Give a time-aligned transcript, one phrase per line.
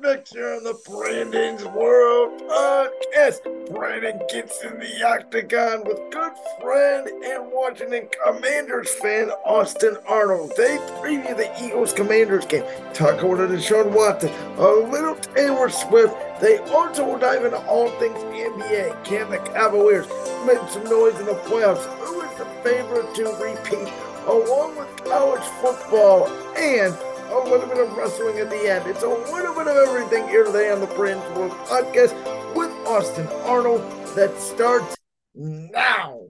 [0.00, 3.70] next year on the Brandon's World uh, Podcast.
[3.70, 10.52] Brandon gets in the octagon with good friend and Washington Commanders fan Austin Arnold.
[10.56, 16.14] They preview the Eagles Commanders game, talk about Deshaun Watson, a little Taylor Swift.
[16.40, 19.04] They also will dive into all things NBA.
[19.04, 20.06] Can the Cavaliers
[20.46, 21.84] make some noise in the playoffs?
[22.04, 23.92] Who is the favorite to repeat?
[24.26, 26.96] Along with college football and
[27.34, 28.86] a little bit of wrestling at the end.
[28.86, 32.14] It's a little bit of everything here today on the Brandon's World Podcast
[32.54, 33.80] with Austin Arnold
[34.14, 34.96] that starts
[35.34, 36.20] now.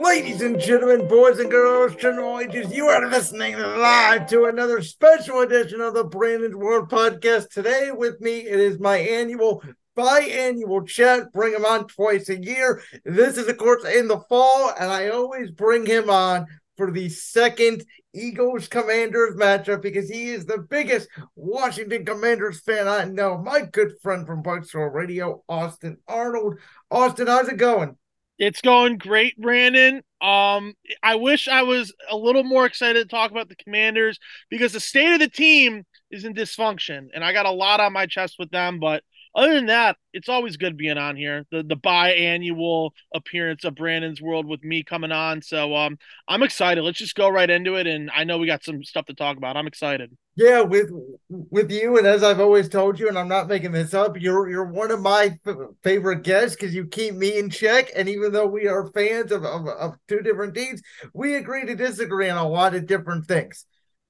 [0.00, 5.40] Ladies and gentlemen, boys and girls, general ages, you are listening live to another special
[5.40, 7.50] edition of the Brandon's World Podcast.
[7.50, 9.60] Today with me, it is my annual
[9.96, 11.32] biannual chat.
[11.32, 12.80] Bring him on twice a year.
[13.04, 17.08] This is, of course, in the fall, and I always bring him on for the
[17.08, 23.38] second Eagles Commanders matchup because he is the biggest Washington Commanders fan I know.
[23.38, 26.58] My good friend from Buckshaw Radio, Austin Arnold.
[26.90, 27.96] Austin, how's it going?
[28.38, 30.02] It's going great, Brandon.
[30.20, 34.18] Um, I wish I was a little more excited to talk about the Commanders
[34.50, 37.92] because the state of the team is in dysfunction, and I got a lot on
[37.92, 38.78] my chest with them.
[38.78, 39.02] But
[39.36, 41.44] other than that, it's always good being on here.
[41.50, 45.42] The the biannual appearance of Brandon's World with me coming on.
[45.42, 46.82] So um I'm excited.
[46.82, 47.86] Let's just go right into it.
[47.86, 49.56] And I know we got some stuff to talk about.
[49.56, 50.16] I'm excited.
[50.36, 50.90] Yeah, with
[51.28, 54.48] with you, and as I've always told you, and I'm not making this up, you're
[54.48, 57.90] you're one of my f- favorite guests because you keep me in check.
[57.94, 60.82] And even though we are fans of, of, of two different teams,
[61.14, 63.66] we agree to disagree on a lot of different things.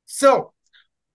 [0.07, 0.53] So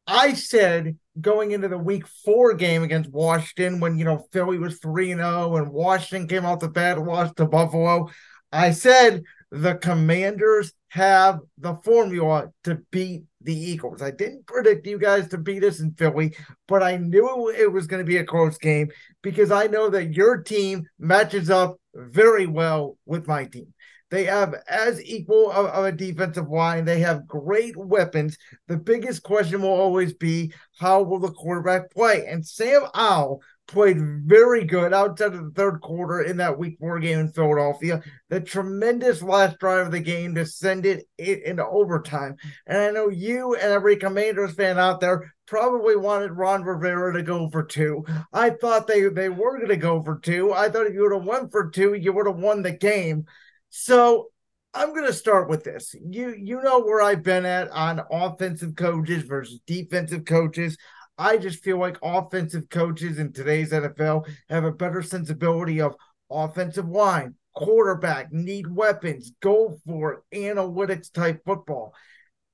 [0.08, 4.80] I said going into the week four game against Washington when you know Philly was
[4.80, 8.10] 3 0 and Washington came out the bad loss to Buffalo.
[8.52, 14.02] I said the commanders have the formula to beat the Eagles.
[14.02, 16.36] I didn't predict you guys to beat us in Philly,
[16.68, 18.90] but I knew it was going to be a close game
[19.22, 23.74] because I know that your team matches up very well with my team.
[24.12, 26.84] They have as equal of, of, a defensive line.
[26.84, 28.38] They have great weapons.
[28.68, 32.26] The biggest question will always be how will the quarterback play?
[32.28, 37.00] And Sam Howell played very good outside of the third quarter in that week four
[37.00, 38.04] game in Philadelphia.
[38.30, 42.36] The tremendous last drive of the game to send it into overtime.
[42.68, 47.24] And I know you and every Commanders fan out there probably wanted Ron Rivera to
[47.24, 48.04] go for two.
[48.34, 50.54] I thought they, they were going to go for two.
[50.54, 53.26] I thought if you would have won for two, you would have won the game.
[53.72, 54.28] So
[54.74, 55.96] I'm going to start with this.
[56.00, 60.78] You you know where I've been at on offensive coaches versus defensive coaches.
[61.18, 65.96] I just feel like offensive coaches in today's NFL have a better sensibility of
[66.30, 71.94] offensive line, quarterback, need weapons, go for it, analytics type football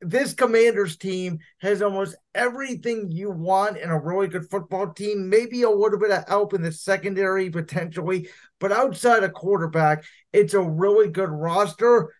[0.01, 5.29] this Commanders team has almost everything you want in a really good football team.
[5.29, 10.53] Maybe a little bit of help in the secondary potentially, but outside of quarterback, it's
[10.53, 12.13] a really good roster.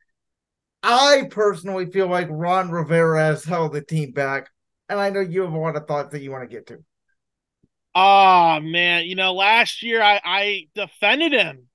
[0.81, 4.49] I personally feel like Ron Rivera has held the team back,
[4.89, 6.83] and I know you have a lot of thoughts that you want to get to.
[7.93, 11.67] Oh man, you know, last year I, I defended him.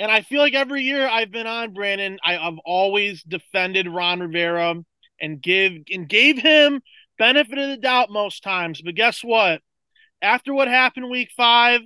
[0.00, 4.18] And I feel like every year I've been on Brandon, I, I've always defended Ron
[4.18, 4.74] Rivera
[5.24, 6.82] and give and gave him
[7.18, 8.82] benefit of the doubt most times.
[8.82, 9.62] But guess what?
[10.20, 11.80] After what happened week five,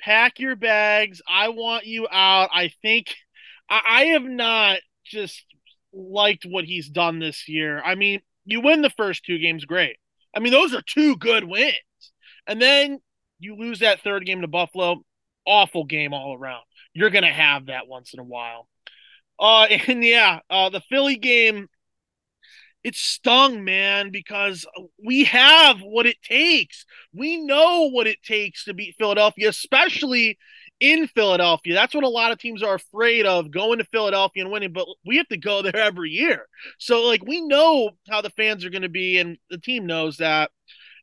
[0.00, 1.22] pack your bags.
[1.28, 2.50] I want you out.
[2.52, 3.14] I think
[3.70, 5.44] I, I have not just
[5.92, 7.80] liked what he's done this year.
[7.82, 9.96] I mean, you win the first two games, great.
[10.34, 11.74] I mean, those are two good wins.
[12.46, 12.98] And then
[13.38, 15.02] you lose that third game to Buffalo,
[15.46, 16.62] awful game all around.
[16.92, 18.68] You're gonna have that once in a while.
[19.38, 21.68] Uh, and yeah, uh, the Philly game
[22.86, 24.64] it stung, man, because
[25.04, 26.86] we have what it takes.
[27.12, 30.38] We know what it takes to beat Philadelphia, especially
[30.78, 31.74] in Philadelphia.
[31.74, 34.86] That's what a lot of teams are afraid of going to Philadelphia and winning, but
[35.04, 36.46] we have to go there every year.
[36.78, 40.18] So, like, we know how the fans are going to be, and the team knows
[40.18, 40.52] that.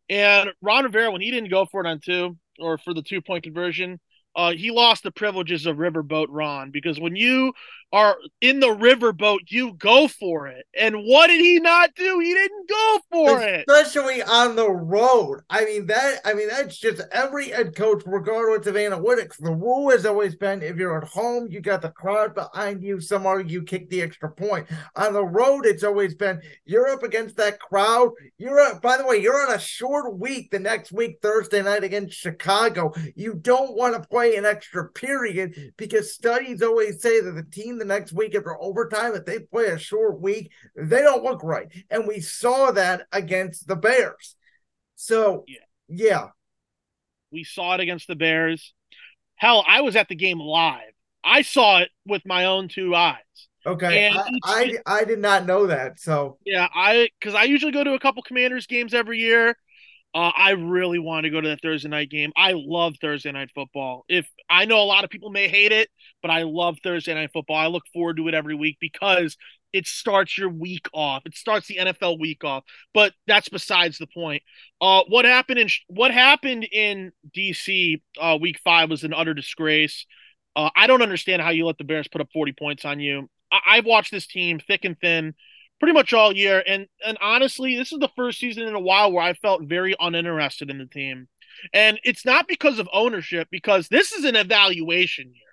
[0.10, 3.22] And Ron Rivera, when he didn't go for it on two or for the two
[3.22, 4.00] point conversion,
[4.38, 7.52] uh, he lost the privileges of Riverboat Ron because when you
[7.94, 10.66] are in the riverboat, you go for it.
[10.78, 12.20] And what did he not do?
[12.20, 13.66] He didn't go for Especially it.
[13.70, 15.42] Especially on the road.
[15.50, 19.38] I mean that I mean that's just every head coach, regardless of analytics.
[19.38, 23.00] The rule has always been if you're at home, you got the crowd behind you,
[23.00, 24.68] some argue kick the extra point.
[24.96, 28.10] On the road, it's always been you're up against that crowd.
[28.40, 31.84] You're up, by the way, you're on a short week the next week, Thursday night
[31.84, 32.92] against Chicago.
[33.16, 37.78] You don't want to play an extra period because studies always say that the team
[37.88, 41.68] the next week after overtime, if they play a short week, they don't look right.
[41.90, 44.36] And we saw that against the Bears.
[44.96, 45.58] So, yeah.
[45.88, 46.28] yeah.
[47.32, 48.74] We saw it against the Bears.
[49.36, 50.94] Hell, I was at the game live.
[51.24, 53.18] I saw it with my own two eyes.
[53.66, 55.98] Okay, I, I, I did not know that.
[55.98, 59.56] So yeah, I because I usually go to a couple Commanders games every year.
[60.14, 62.32] Uh, I really want to go to that Thursday night game.
[62.38, 64.06] I love Thursday night football.
[64.08, 65.90] If I know a lot of people may hate it,
[66.22, 67.56] but I love Thursday night football.
[67.56, 69.36] I look forward to it every week because
[69.74, 71.24] it starts your week off.
[71.26, 72.64] It starts the NFL week off.
[72.94, 74.44] But that's besides the point.
[74.80, 80.06] Uh, what happened in what happened in DC uh, week five was an utter disgrace.
[80.56, 83.30] Uh, I don't understand how you let the Bears put up 40 points on you.
[83.52, 85.34] I- I've watched this team thick and thin
[85.84, 86.64] pretty much all year.
[86.66, 89.94] And and honestly, this is the first season in a while where I felt very
[90.00, 91.28] uninterested in the team.
[91.74, 95.44] And it's not because of ownership, because this is an evaluation year.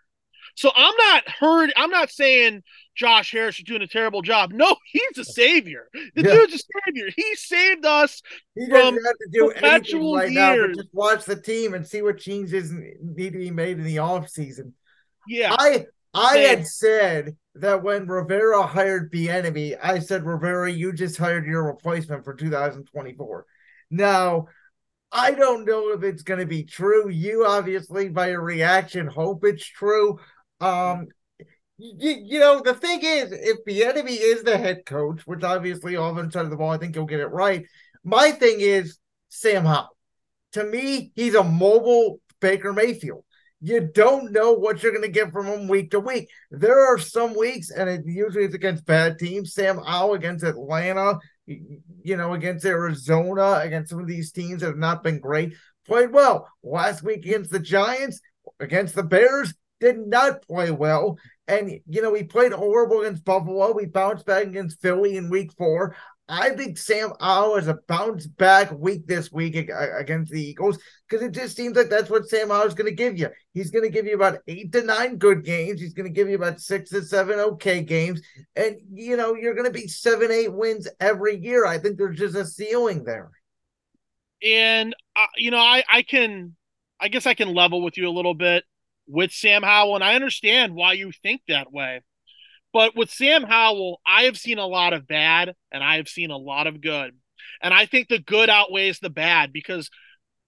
[0.55, 1.73] So I'm not heard.
[1.75, 2.63] I'm not saying
[2.95, 4.53] Josh Harris is doing a terrible job.
[4.53, 5.89] No, he's a savior.
[6.15, 6.33] The yeah.
[6.33, 7.09] dude's a savior.
[7.17, 8.23] He saved us
[8.55, 10.77] he from have to do perpetual right years.
[10.77, 13.99] Now, just watch the team and see what changes need to be made in the
[13.99, 14.75] off season.
[15.27, 21.17] Yeah, I I had said that when Rivera hired Bieniemy, I said, Rivera, you just
[21.17, 23.47] hired your replacement for 2024.
[23.91, 24.47] Now,
[25.13, 27.09] I don't know if it's going to be true.
[27.09, 30.19] You obviously, by your reaction, hope it's true.
[30.61, 31.09] Um,
[31.79, 36.17] you, you know, the thing is, if Bieniemy is the head coach, which obviously all
[36.17, 37.65] of side of the ball, I think he'll get it right.
[38.05, 38.99] My thing is
[39.29, 39.97] Sam Howell.
[40.53, 43.25] To me, he's a mobile Baker Mayfield
[43.61, 46.29] you don't know what you're going to get from him week to week.
[46.51, 49.53] There are some weeks, and it usually is against bad teams.
[49.53, 54.77] Sam Howell against Atlanta, you know, against Arizona, against some of these teams that have
[54.79, 55.55] not been great,
[55.87, 56.49] played well.
[56.63, 58.21] Last week against the Giants,
[58.61, 61.19] against the Bears, did not play well.
[61.49, 63.73] And, you know, he played horrible against Buffalo.
[63.73, 65.97] We bounced back against Philly in week four.
[66.31, 70.79] I think Sam Howell is a bounce back week this week against the Eagles
[71.09, 73.31] because it just seems like that's what Sam Howell is going to give you.
[73.53, 75.81] He's going to give you about eight to nine good games.
[75.81, 78.21] He's going to give you about six to seven okay games.
[78.55, 81.67] And, you know, you're going to be seven, eight wins every year.
[81.67, 83.33] I think there's just a ceiling there.
[84.41, 86.55] And, uh, you know, I, I can,
[87.01, 88.63] I guess I can level with you a little bit
[89.09, 89.97] with Sam Howell.
[89.97, 92.03] And I understand why you think that way.
[92.73, 96.31] But with Sam Howell, I have seen a lot of bad and I have seen
[96.31, 97.13] a lot of good.
[97.63, 99.91] And I think the good outweighs the bad because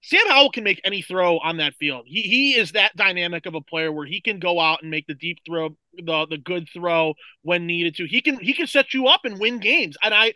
[0.02, 2.06] Sam Howell can make any throw on that field.
[2.06, 5.06] He he is that dynamic of a player where he can go out and make
[5.06, 8.06] the deep throw, the the good throw when needed to.
[8.06, 9.96] He can he can set you up and win games.
[10.02, 10.32] And I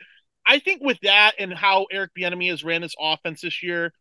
[0.47, 3.93] I think with that and how Eric Bieniemy has ran this offense this year,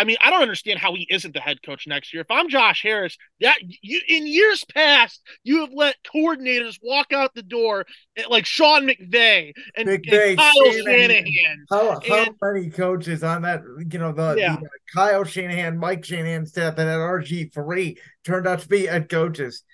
[0.00, 2.22] I mean, I don't understand how he isn't the head coach next year.
[2.22, 7.34] If I'm Josh Harris, that you, in years past, you have let coordinators walk out
[7.34, 7.84] the door
[8.16, 10.06] eh, like Sean McVay and, and
[10.38, 11.66] Kyle Shanahan.
[11.68, 13.60] How, how and, many coaches on that?
[13.92, 14.56] You know, the, yeah.
[14.56, 19.10] the Kyle Shanahan, Mike Shanahan staff that at RG three turned out to be head
[19.10, 19.64] coaches.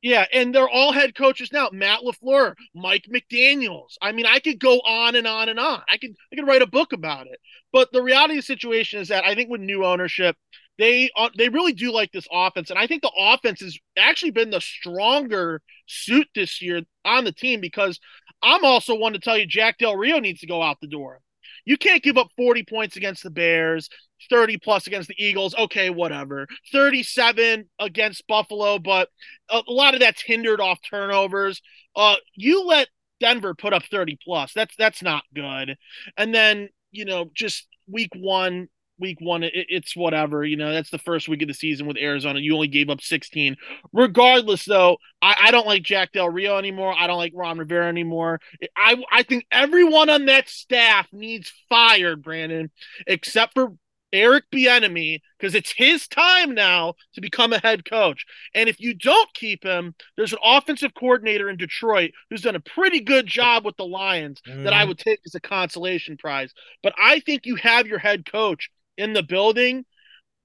[0.00, 1.70] Yeah, and they're all head coaches now.
[1.72, 3.94] Matt LaFleur, Mike McDaniels.
[4.00, 5.82] I mean, I could go on and on and on.
[5.88, 7.40] I could I could write a book about it.
[7.72, 10.36] But the reality of the situation is that I think with new ownership,
[10.78, 14.30] they uh, they really do like this offense, and I think the offense has actually
[14.30, 17.98] been the stronger suit this year on the team because
[18.40, 21.20] I'm also one to tell you Jack Del Rio needs to go out the door.
[21.64, 23.88] You can't give up 40 points against the Bears,
[24.30, 25.54] 30 plus against the Eagles.
[25.56, 26.46] Okay, whatever.
[26.72, 29.08] 37 against Buffalo, but
[29.50, 31.60] a, lot of that's hindered off turnovers.
[31.96, 32.88] Uh, you let
[33.20, 34.52] Denver put up 30 plus.
[34.54, 35.76] That's that's not good.
[36.16, 40.44] And then, you know, just week 1 week one, it, it's whatever.
[40.44, 42.40] You know, that's the first week of the season with Arizona.
[42.40, 43.56] You only gave up 16.
[43.92, 46.94] Regardless, though, I, I don't like Jack Del Rio anymore.
[46.96, 48.40] I don't like Ron Rivera anymore.
[48.76, 52.70] I I think everyone on that staff needs fired, Brandon,
[53.06, 53.72] except for
[54.12, 58.24] Eric Bieniemy because it's his time now to become a head coach.
[58.54, 62.60] And if you don't keep him, there's an offensive coordinator in Detroit who's done a
[62.60, 64.64] pretty good job with the Lions mm.
[64.64, 64.88] that I mm-hmm.
[64.88, 66.52] would take as a consolation prize.
[66.82, 69.84] But I think you have your head coach in the building.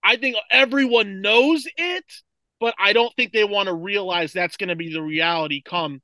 [0.04, 2.06] I think everyone knows it,
[2.60, 6.02] but I don't think they want to realize that's going to be the reality come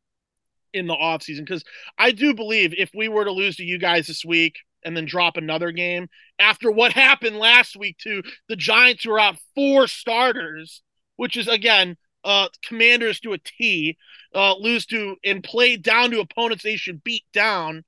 [0.74, 1.40] in the offseason.
[1.40, 1.64] Because
[1.98, 5.06] I do believe if we were to lose to you guys this week and then
[5.06, 6.08] drop another game
[6.40, 10.82] after what happened last week to the Giants who are out four starters,
[11.16, 13.98] which is again uh commanders to a T,
[14.36, 17.84] uh lose to and play down to opponents they should beat down,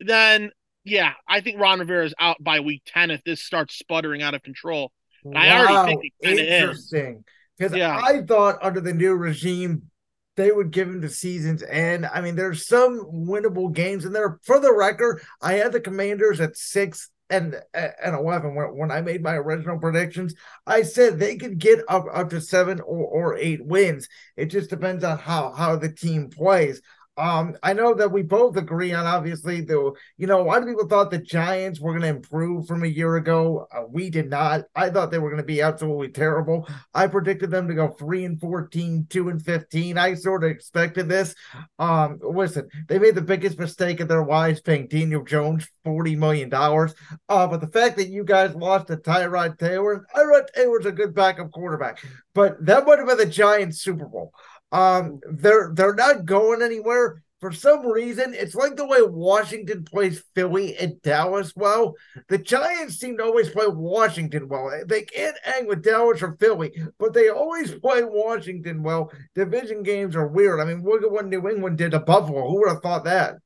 [0.00, 0.50] then
[0.86, 4.34] yeah, I think Ron Rivera is out by week 10 if this starts sputtering out
[4.34, 4.92] of control.
[5.24, 7.24] Wow, I already think interesting.
[7.58, 7.98] Because yeah.
[7.98, 9.90] I thought under the new regime,
[10.36, 12.06] they would give him the season's end.
[12.06, 14.38] I mean, there's some winnable games in there.
[14.42, 19.00] For the record, I had the Commanders at six and and 11 when, when i
[19.00, 20.32] made my original predictions
[20.66, 24.70] i said they could get up up to seven or, or eight wins it just
[24.70, 26.80] depends on how how the team plays
[27.16, 30.68] um, I know that we both agree on obviously the you know a lot of
[30.68, 33.66] people thought the Giants were going to improve from a year ago.
[33.72, 34.64] Uh, we did not.
[34.74, 36.68] I thought they were going to be absolutely terrible.
[36.94, 39.98] I predicted them to go three and 14, 2 and 15.
[39.98, 41.34] I sort of expected this.
[41.78, 46.52] Um, listen, they made the biggest mistake of their lives paying Daniel Jones $40 million.
[46.52, 51.14] Uh, but the fact that you guys lost to Tyrod Taylor, Tyrod Taylor's a good
[51.14, 52.04] backup quarterback,
[52.34, 54.32] but that would have been the Giants Super Bowl.
[54.72, 57.22] Um, they're they're not going anywhere.
[57.40, 61.94] For some reason, it's like the way Washington plays Philly and Dallas well.
[62.28, 64.72] The Giants seem to always play Washington well.
[64.86, 69.12] They can't hang with Dallas or Philly, but they always play Washington well.
[69.34, 70.60] Division games are weird.
[70.60, 72.48] I mean, look at what New England did to Buffalo.
[72.48, 73.36] Who would have thought that?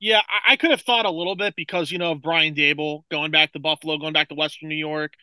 [0.00, 3.32] Yeah, I, could have thought a little bit because you know of Brian Daboll going
[3.32, 5.14] back to Buffalo, going back to Western New York,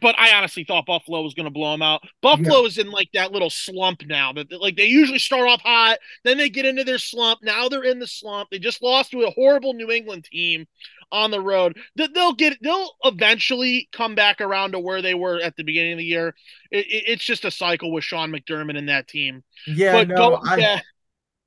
[0.00, 2.02] but I honestly thought Buffalo was going to blow them out.
[2.22, 2.66] Buffalo yeah.
[2.66, 4.32] is in like that little slump now.
[4.32, 7.40] That like they usually start off hot, then they get into their slump.
[7.42, 8.50] Now they're in the slump.
[8.50, 10.66] They just lost to a horrible New England team
[11.12, 11.78] on the road.
[11.96, 15.98] They'll get they'll eventually come back around to where they were at the beginning of
[15.98, 16.34] the year.
[16.70, 19.44] It, it, it's just a cycle with Sean McDermott and that team.
[19.66, 20.80] Yeah, but no, go, I, yeah.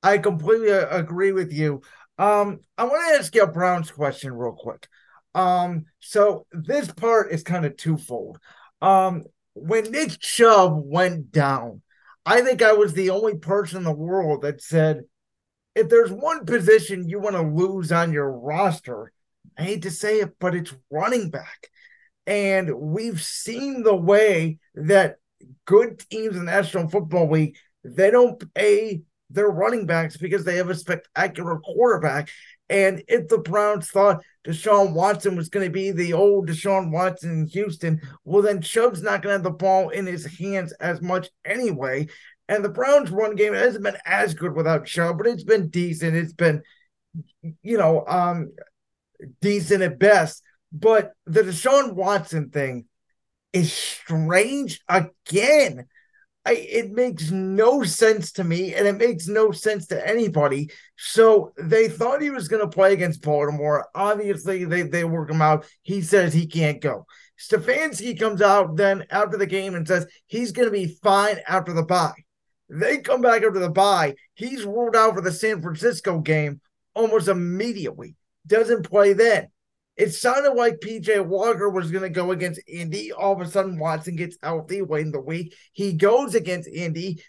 [0.02, 1.82] I completely agree with you.
[2.18, 4.88] Um, I want to ask you a Browns question real quick.
[5.38, 8.38] Um, so this part is kind of twofold.
[8.82, 9.22] Um,
[9.54, 11.82] when Nick Chubb went down,
[12.26, 15.02] I think I was the only person in the world that said,
[15.76, 19.12] if there's one position you want to lose on your roster,
[19.56, 21.70] I hate to say it, but it's running back.
[22.26, 25.18] And we've seen the way that
[25.66, 30.56] good teams in the National Football League, they don't pay their running backs because they
[30.56, 32.28] have a spectacular quarterback.
[32.70, 37.30] And if the Browns thought Deshaun Watson was going to be the old Deshaun Watson
[37.30, 41.00] in Houston, well, then Chubb's not going to have the ball in his hands as
[41.00, 42.08] much anyway.
[42.48, 46.16] And the Browns' run game hasn't been as good without Chubb, but it's been decent.
[46.16, 46.62] It's been,
[47.62, 48.52] you know, um,
[49.40, 50.42] decent at best.
[50.72, 52.86] But the Deshaun Watson thing
[53.52, 55.86] is strange again.
[56.48, 60.70] I, it makes no sense to me and it makes no sense to anybody.
[60.96, 63.86] So they thought he was going to play against Baltimore.
[63.94, 65.66] Obviously, they, they work him out.
[65.82, 67.04] He says he can't go.
[67.38, 71.74] Stefanski comes out then after the game and says he's going to be fine after
[71.74, 72.14] the bye.
[72.70, 74.14] They come back after the bye.
[74.32, 76.62] He's ruled out for the San Francisco game
[76.94, 78.16] almost immediately.
[78.46, 79.48] Doesn't play then.
[79.98, 83.10] It sounded like PJ Walker was going to go against Indy.
[83.10, 85.56] All of a sudden, Watson gets healthy late in the week.
[85.72, 87.20] He goes against Indy,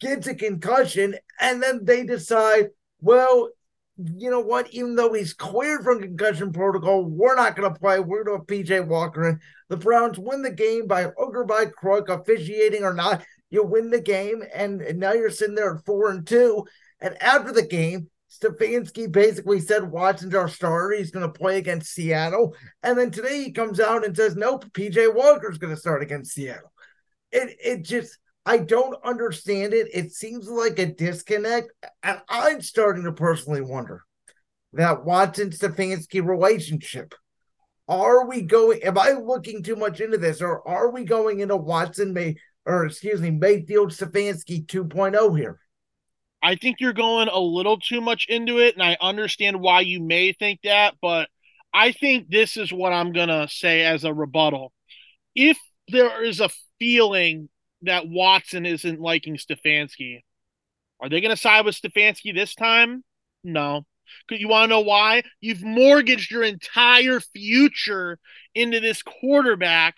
[0.00, 2.70] gets a concussion, and then they decide,
[3.00, 3.50] well,
[3.96, 4.68] you know what?
[4.74, 8.00] Even though he's cleared from concussion protocol, we're not going to play.
[8.00, 9.40] We're going to PJ Walker in.
[9.68, 13.24] The Browns win the game by hook by crook, officiating or not.
[13.50, 16.66] You win the game, and, and now you're sitting there at four and two.
[17.00, 20.96] And after the game, Stefanski basically said Watson's our starter.
[20.96, 22.54] He's going to play against Seattle.
[22.82, 26.32] And then today he comes out and says, nope, PJ Walker's going to start against
[26.32, 26.72] Seattle.
[27.32, 29.88] It, it just, I don't understand it.
[29.92, 31.72] It seems like a disconnect.
[32.02, 34.04] And I'm starting to personally wonder
[34.72, 37.14] that Watson Stefanski relationship.
[37.88, 41.56] Are we going, am I looking too much into this or are we going into
[41.56, 45.58] Watson May, or excuse me, Mayfield Stefanski 2.0 here?
[46.42, 50.00] I think you're going a little too much into it, and I understand why you
[50.00, 51.28] may think that, but
[51.74, 54.72] I think this is what I'm going to say as a rebuttal.
[55.34, 57.48] If there is a feeling
[57.82, 60.22] that Watson isn't liking Stefanski,
[61.00, 63.04] are they going to side with Stefanski this time?
[63.44, 63.84] No.
[64.26, 65.22] Because You want to know why?
[65.40, 68.18] You've mortgaged your entire future
[68.54, 69.96] into this quarterback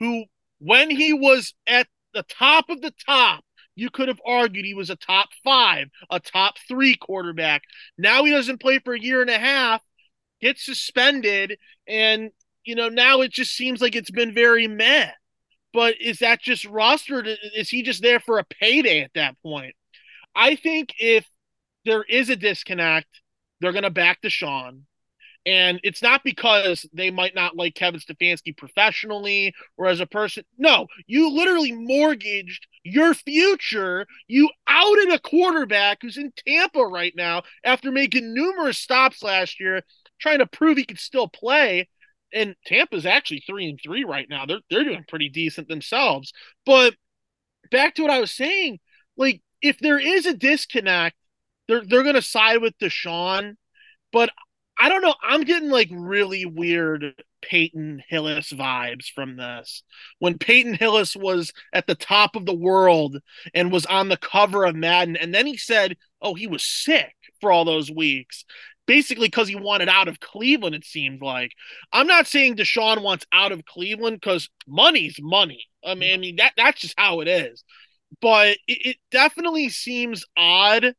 [0.00, 0.24] who,
[0.58, 3.44] when he was at the top of the top,
[3.74, 7.62] you could have argued he was a top five, a top three quarterback.
[7.96, 9.82] Now he doesn't play for a year and a half,
[10.40, 12.30] gets suspended, and
[12.64, 15.10] you know now it just seems like it's been very meh.
[15.72, 17.34] But is that just rostered?
[17.56, 19.74] Is he just there for a payday at that point?
[20.34, 21.26] I think if
[21.84, 23.08] there is a disconnect,
[23.60, 24.82] they're going to back Deshaun.
[25.44, 30.44] And it's not because they might not like Kevin Stefanski professionally or as a person.
[30.56, 34.06] No, you literally mortgaged your future.
[34.28, 39.82] You outed a quarterback who's in Tampa right now after making numerous stops last year,
[40.20, 41.88] trying to prove he could still play.
[42.32, 44.46] And Tampa's actually three and three right now.
[44.46, 46.32] They're they're doing pretty decent themselves.
[46.64, 46.94] But
[47.70, 48.78] back to what I was saying,
[49.16, 51.16] like if there is a disconnect,
[51.68, 53.56] they're they're gonna side with Deshaun,
[54.12, 54.30] but
[54.78, 55.14] I don't know.
[55.22, 59.82] I'm getting like really weird Peyton Hillis vibes from this.
[60.18, 63.18] When Peyton Hillis was at the top of the world
[63.54, 67.14] and was on the cover of Madden, and then he said, "Oh, he was sick
[67.40, 68.44] for all those weeks."
[68.86, 71.52] Basically, because he wanted out of Cleveland, it seemed like.
[71.92, 75.66] I'm not saying Deshaun wants out of Cleveland because money's money.
[75.84, 77.64] I mean, I mean that that's just how it is.
[78.20, 80.94] But it, it definitely seems odd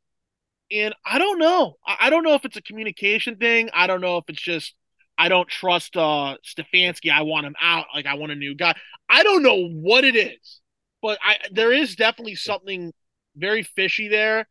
[0.70, 1.76] and I don't know.
[1.86, 3.70] I don't know if it's a communication thing.
[3.72, 4.74] I don't know if it's just
[5.16, 7.10] I don't trust uh Stefanski.
[7.10, 7.86] I want him out.
[7.94, 8.74] Like I want a new guy.
[9.08, 10.60] I don't know what it is,
[11.02, 12.92] but I there is definitely something
[13.36, 14.46] very fishy there.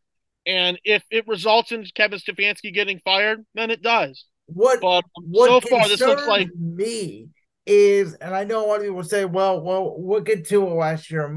[0.45, 4.25] And if it results in Kevin Stefanski getting fired, then it does.
[4.47, 7.29] What but what so far this looks like me
[7.65, 10.69] is, and I know a lot of people say, "Well, well, we'll get to it
[10.69, 11.33] last year.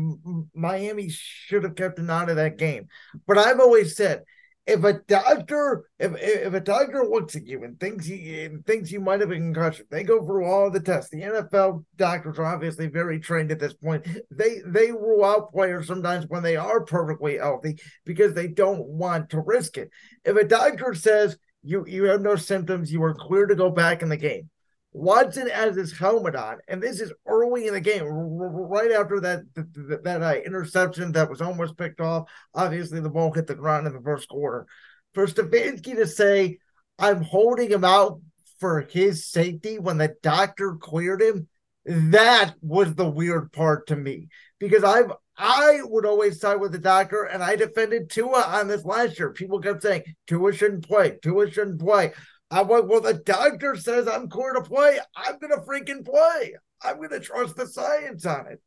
[0.54, 2.88] Miami should have kept an eye of that game,"
[3.26, 4.24] but I've always said
[4.66, 8.90] if a doctor if if a doctor looks at you and thinks you and thinks
[8.90, 11.10] you might have a concussion, they go through all the tests.
[11.10, 14.06] The NFL doctors are obviously very trained at this point.
[14.30, 19.30] They they rule out players sometimes when they are perfectly healthy because they don't want
[19.30, 19.90] to risk it.
[20.24, 24.02] If a doctor says you you have no symptoms, you are clear to go back
[24.02, 24.50] in the game.
[24.96, 29.42] Watson has his helmet on, and this is early in the game, right after that
[29.54, 32.30] that, that uh, interception that was almost picked off.
[32.54, 34.66] Obviously, the ball hit the ground in the first quarter.
[35.12, 36.58] For Stefanski to say,
[36.98, 38.22] "I'm holding him out
[38.58, 41.46] for his safety" when the doctor cleared him,
[41.84, 46.78] that was the weird part to me because I've I would always side with the
[46.78, 49.30] doctor, and I defended Tua on this last year.
[49.30, 52.12] People kept saying Tua shouldn't play, Tua shouldn't play.
[52.50, 54.98] I'm like, well, the doctor says I'm clear to play.
[55.16, 56.54] I'm gonna freaking play.
[56.82, 58.62] I'm gonna trust the science on it.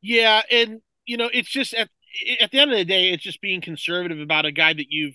[0.00, 1.90] Yeah, and you know, it's just at
[2.40, 5.14] at the end of the day, it's just being conservative about a guy that you've.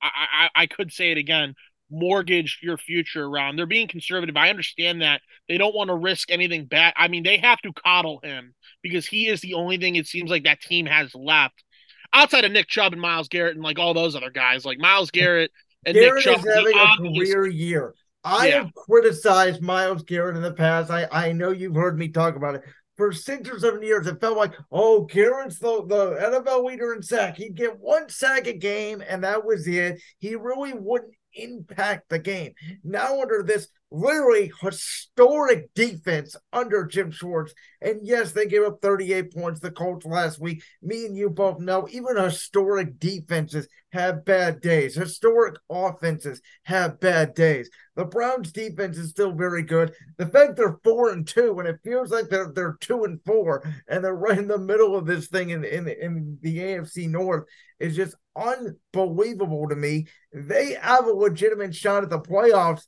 [0.00, 1.54] I I, I could say it again.
[1.90, 3.56] Mortgage your future around.
[3.56, 4.36] They're being conservative.
[4.36, 6.92] I understand that they don't want to risk anything bad.
[6.96, 10.30] I mean, they have to coddle him because he is the only thing it seems
[10.30, 11.64] like that team has left
[12.12, 14.66] outside of Nick Chubb and Myles Garrett and like all those other guys.
[14.66, 15.50] Like Myles Garrett
[15.88, 17.94] and Garrett is having a career year.
[18.24, 18.54] I yeah.
[18.62, 20.90] have criticized Myles Garrett in the past.
[20.90, 22.62] I, I know you've heard me talk about it.
[22.96, 27.02] For six or seven years, it felt like, oh, Garrett's the, the NFL leader in
[27.02, 27.36] sack.
[27.36, 30.00] He'd get one sack a game, and that was it.
[30.18, 32.54] He really wouldn't impact the game.
[32.82, 37.54] Now, under this literally historic defense under Jim Schwartz.
[37.80, 40.62] And yes, they gave up 38 points the Colts last week.
[40.82, 44.94] Me and you both know even historic defenses have bad days.
[44.94, 47.70] Historic offenses have bad days.
[47.96, 49.94] The Browns defense is still very good.
[50.18, 53.64] The fact they're four and two, and it feels like they're they're two and four,
[53.88, 57.44] and they're right in the middle of this thing in, in, in the AFC North
[57.80, 60.06] is just unbelievable to me.
[60.32, 62.86] They have a legitimate shot at the playoffs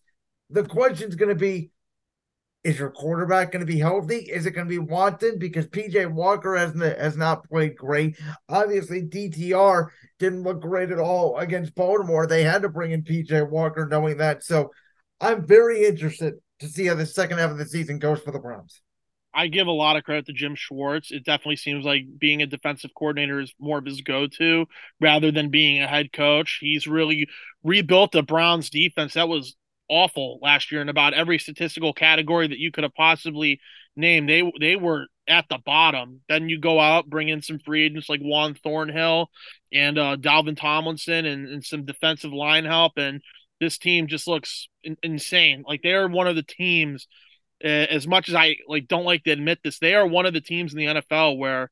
[0.50, 1.70] the question's going to be
[2.62, 4.16] is your quarterback going to be healthy?
[4.16, 5.38] Is it going to be Watson?
[5.38, 8.18] Because PJ Walker hasn't has not played great.
[8.48, 12.26] Obviously, DTR didn't look great at all against Baltimore.
[12.26, 14.44] They had to bring in PJ Walker, knowing that.
[14.44, 14.70] So,
[15.20, 18.38] I'm very interested to see how the second half of the season goes for the
[18.38, 18.82] Browns.
[19.32, 21.12] I give a lot of credit to Jim Schwartz.
[21.12, 24.66] It definitely seems like being a defensive coordinator is more of his go-to
[25.00, 26.58] rather than being a head coach.
[26.60, 27.28] He's really
[27.62, 29.56] rebuilt the Browns defense that was
[29.90, 33.60] awful last year in about every statistical category that you could have possibly
[33.96, 34.28] named.
[34.28, 36.20] They they were at the bottom.
[36.28, 39.28] Then you go out, bring in some free agents like Juan Thornhill
[39.72, 43.20] and uh, Dalvin Tomlinson and, and some defensive line help, and
[43.60, 45.64] this team just looks in- insane.
[45.66, 47.06] Like they're one of the teams.
[47.62, 50.40] As much as I like, don't like to admit this, they are one of the
[50.40, 51.70] teams in the NFL where,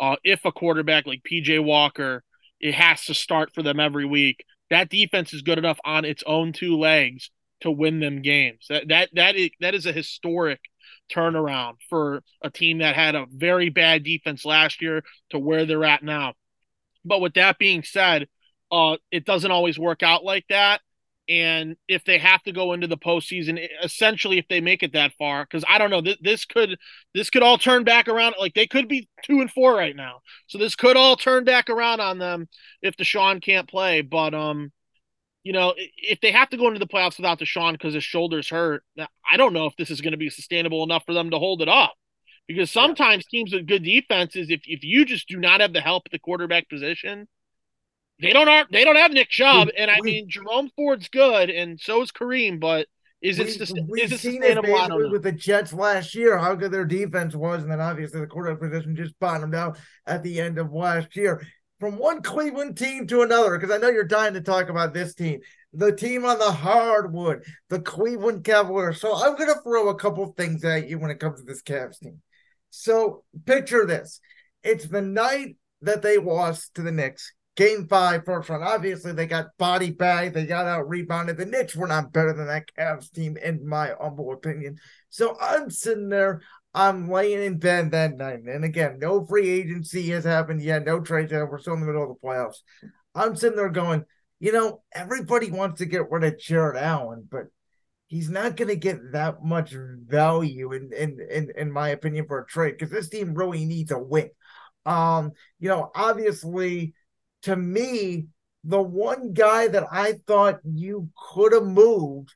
[0.00, 2.24] uh, if a quarterback like PJ Walker,
[2.58, 4.46] it has to start for them every week.
[4.70, 8.66] That defense is good enough on its own two legs to win them games.
[8.68, 10.60] That that that is that is a historic
[11.12, 15.84] turnaround for a team that had a very bad defense last year to where they're
[15.84, 16.34] at now.
[17.04, 18.26] But with that being said,
[18.70, 20.80] uh, it doesn't always work out like that.
[21.28, 25.12] And if they have to go into the postseason, essentially, if they make it that
[25.18, 26.78] far, because I don't know, this, this could
[27.14, 28.36] this could all turn back around.
[28.38, 31.68] Like they could be two and four right now, so this could all turn back
[31.68, 32.48] around on them
[32.80, 34.02] if Deshaun can't play.
[34.02, 34.70] But um,
[35.46, 38.48] you know, if they have to go into the playoffs without Deshaun because his shoulder's
[38.48, 41.38] hurt, I don't know if this is going to be sustainable enough for them to
[41.38, 41.94] hold it up.
[42.48, 43.38] Because sometimes yeah.
[43.38, 46.18] teams with good defenses, if, if you just do not have the help at the
[46.18, 47.28] quarterback position,
[48.20, 51.08] they don't are they don't have Nick Chubb, we, and I we, mean Jerome Ford's
[51.08, 52.88] good, and so is Kareem, but
[53.22, 53.46] is it,
[53.88, 55.04] we, is it sustainable?
[55.04, 58.26] It with the Jets last year, how good their defense was, and then obviously the
[58.26, 61.46] quarterback position just bottomed out at the end of last year
[61.80, 65.14] from one Cleveland team to another, because I know you're dying to talk about this
[65.14, 65.40] team,
[65.72, 69.00] the team on the hardwood, the Cleveland Cavaliers.
[69.00, 71.62] So I'm going to throw a couple things at you when it comes to this
[71.62, 72.20] Cavs team.
[72.70, 74.20] So picture this
[74.62, 77.32] it's the night that they lost to the Knicks.
[77.56, 78.62] Game five, first round.
[78.62, 80.34] Obviously, they got body bag.
[80.34, 81.38] They got out rebounded.
[81.38, 84.76] The Knicks were not better than that Cavs team, in my humble opinion.
[85.08, 86.42] So I'm sitting there.
[86.76, 88.40] I'm laying in bed that night.
[88.40, 90.84] And again, no free agency has happened yet.
[90.84, 91.32] No trades.
[91.32, 92.58] We're still in the middle of the playoffs.
[93.14, 94.04] I'm sitting there going,
[94.40, 97.44] you know, everybody wants to get rid of Jarrett Allen, but
[98.08, 102.40] he's not going to get that much value in, in in in my opinion for
[102.40, 104.28] a trade because this team really needs a win.
[104.84, 106.92] Um, you know, obviously,
[107.42, 108.26] to me,
[108.64, 112.34] the one guy that I thought you could have moved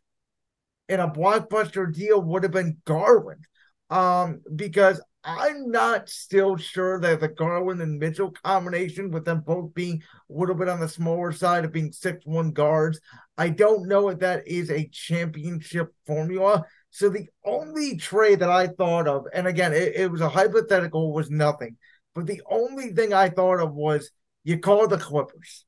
[0.89, 3.45] in a blockbuster deal would have been Garland.
[3.91, 9.75] Um, because I'm not still sure that the Garland and Mitchell combination, with them both
[9.75, 13.01] being a little bit on the smaller side of being six one guards,
[13.37, 16.65] I don't know if that is a championship formula.
[16.91, 21.13] So the only trade that I thought of, and again, it, it was a hypothetical,
[21.13, 21.77] was nothing.
[22.15, 24.11] But the only thing I thought of was
[24.43, 25.65] you call the Clippers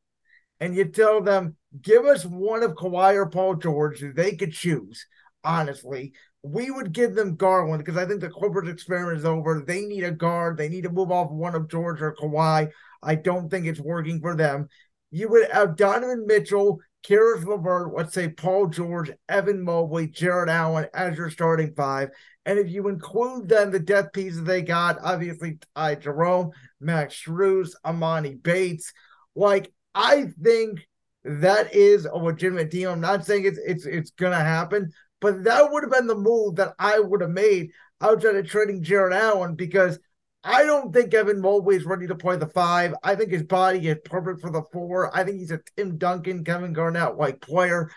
[0.61, 5.07] and you tell them, give us one of Kawhi or Paul George they could choose,
[5.45, 6.15] honestly.
[6.43, 9.63] We would give them Garland because I think the Clippers experiment is over.
[9.65, 10.57] They need a guard.
[10.57, 12.71] They need to move off one of George or Kawhi.
[13.03, 14.69] I don't think it's working for them.
[15.11, 20.87] You would have Donovan Mitchell, Caris LeVert, let's say Paul George, Evan Mobley, Jarrett Allen
[20.95, 22.11] as your starting five.
[22.45, 26.51] And if you include then the death pieces they got, obviously Ty Jerome,
[26.81, 28.93] Max Strus, Emoni Bates,
[29.35, 30.87] like I think
[31.25, 32.93] that is a legitimate deal.
[32.93, 34.93] I'm not saying it's it's it's gonna happen,
[35.23, 38.83] but that would have been the move that I would have made outside of trading
[38.83, 39.99] Jarrett Allen because
[40.45, 42.95] I don't think Evan Mobley is ready to play the five.
[43.05, 45.17] I think his body is perfect for the four.
[45.17, 47.93] I think he's a Tim Duncan, Kevin Garnett like player.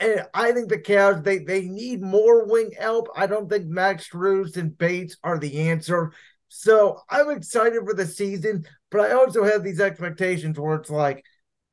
[0.00, 3.08] And I think the Cavs they they need more wing help.
[3.14, 6.12] I don't think Max Strus and Bates are the answer.
[6.48, 11.22] So I'm excited for the season, but I also have these expectations where it's like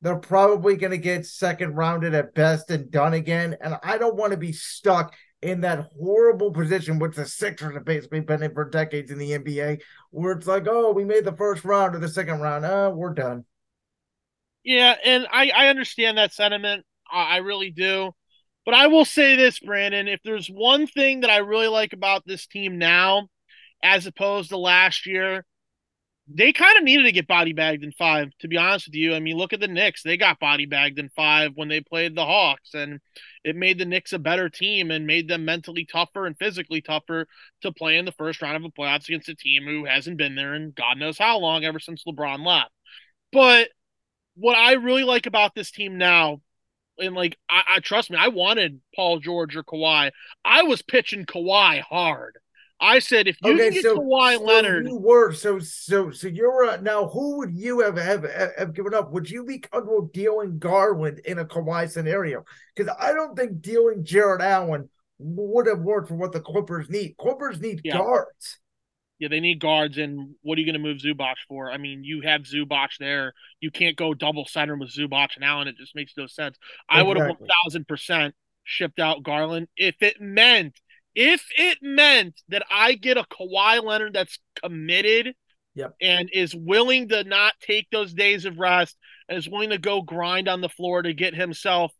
[0.02, 3.56] they're probably going to get second rounded at best and done again.
[3.60, 7.84] And I don't want to be stuck in that horrible position, which the Sixers have
[7.84, 11.36] basically been in for decades in the NBA, where it's like, oh, we made the
[11.36, 12.64] first round or the second round.
[12.64, 13.44] Uh, we're done.
[14.64, 16.84] Yeah, and I, I understand that sentiment.
[17.10, 18.12] I, I really do.
[18.66, 22.26] But I will say this, Brandon, if there's one thing that I really like about
[22.26, 23.28] this team now,
[23.82, 25.46] as opposed to last year,
[26.32, 29.14] they kind of needed to get body bagged in five, to be honest with you.
[29.14, 30.02] I mean, look at the Knicks.
[30.02, 33.00] They got body bagged in five when they played the Hawks, and
[33.42, 37.26] it made the Knicks a better team and made them mentally tougher and physically tougher
[37.62, 40.36] to play in the first round of the playoffs against a team who hasn't been
[40.36, 42.70] there in God knows how long ever since LeBron left.
[43.32, 43.68] But
[44.36, 46.42] what I really like about this team now,
[46.98, 50.12] and like I, I trust me, I wanted Paul George or Kawhi.
[50.44, 52.38] I was pitching Kawhi hard.
[52.80, 56.28] I said if you okay, get so, Kawhi so Leonard, you were so so so
[56.28, 57.08] you're uh, now.
[57.08, 58.24] Who would you have, have
[58.56, 59.12] have given up?
[59.12, 62.44] Would you be comfortable dealing Garland in a Kawhi scenario?
[62.74, 64.88] Because I don't think dealing Jarrett Allen
[65.18, 67.16] would have worked for what the Clippers need.
[67.18, 67.98] Clippers need yeah.
[67.98, 68.58] guards.
[69.18, 71.70] Yeah, they need guards, and what are you going to move Zubac for?
[71.70, 73.34] I mean, you have Zubac there.
[73.60, 75.68] You can't go double center with Zubac and Allen.
[75.68, 76.56] It just makes no sense.
[76.56, 76.88] Exactly.
[76.88, 80.80] I would have one thousand percent shipped out Garland if it meant
[81.14, 85.34] if it meant that I get a Kawhi Leonard that's committed
[85.74, 85.94] yep.
[86.00, 88.96] and is willing to not take those days of rest
[89.28, 91.92] and is willing to go grind on the floor to get himself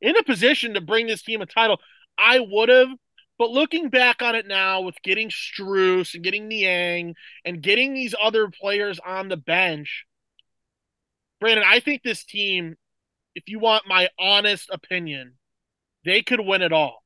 [0.00, 1.78] in a position to bring this team a title,
[2.18, 2.88] I would have.
[3.38, 8.14] But looking back on it now with getting Strus and getting Niang and getting these
[8.20, 10.04] other players on the bench,
[11.40, 12.76] Brandon, I think this team,
[13.34, 15.34] if you want my honest opinion,
[16.04, 17.01] they could win it all.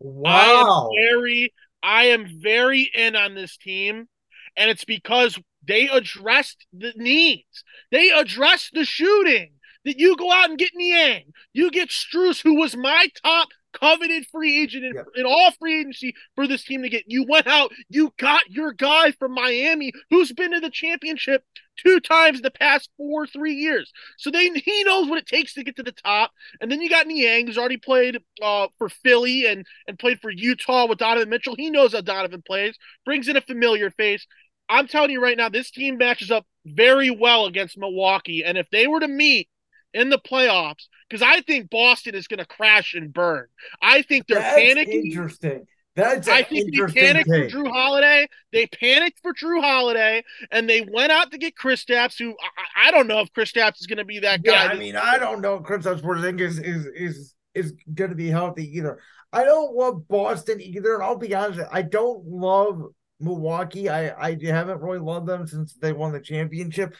[0.00, 0.90] Wow.
[0.92, 1.52] I am very
[1.82, 4.08] I am very in on this team
[4.56, 7.64] and it's because they addressed the needs.
[7.90, 9.50] They addressed the shooting.
[9.84, 11.24] That you go out and get Niang.
[11.52, 16.14] You get Strus, who was my top coveted free agent in, in, all free agency
[16.34, 17.04] for this team to get.
[17.06, 21.44] You went out, you got your guy from Miami who's been to the championship
[21.76, 23.92] two times the past four, three years.
[24.18, 26.30] So they he knows what it takes to get to the top.
[26.60, 30.30] And then you got Niang, who's already played uh, for Philly and and played for
[30.30, 31.56] Utah with Donovan Mitchell.
[31.56, 34.26] He knows how Donovan plays, brings in a familiar face.
[34.68, 38.42] I'm telling you right now, this team matches up very well against Milwaukee.
[38.44, 39.48] And if they were to meet
[39.94, 43.46] in the playoffs because I think Boston is going to crash and burn.
[43.80, 45.04] I think they're That's panicking.
[45.04, 45.66] Interesting.
[45.96, 47.52] That's I think they panicked take.
[47.52, 48.26] for Jrue Holiday.
[48.52, 52.18] They panicked for Jrue Holiday, and they went out to get Kristaps.
[52.18, 54.64] Who I, I don't know if Chris Kristaps is going to be that guy.
[54.64, 58.28] Yeah, I mean, I don't know if Kristaps Porzingis is is is going to be
[58.28, 58.98] healthy either.
[59.32, 62.82] I don't love Boston either, and I'll be honest, I don't love
[63.20, 63.88] Milwaukee.
[63.88, 66.96] I I haven't really loved them since they won the championship,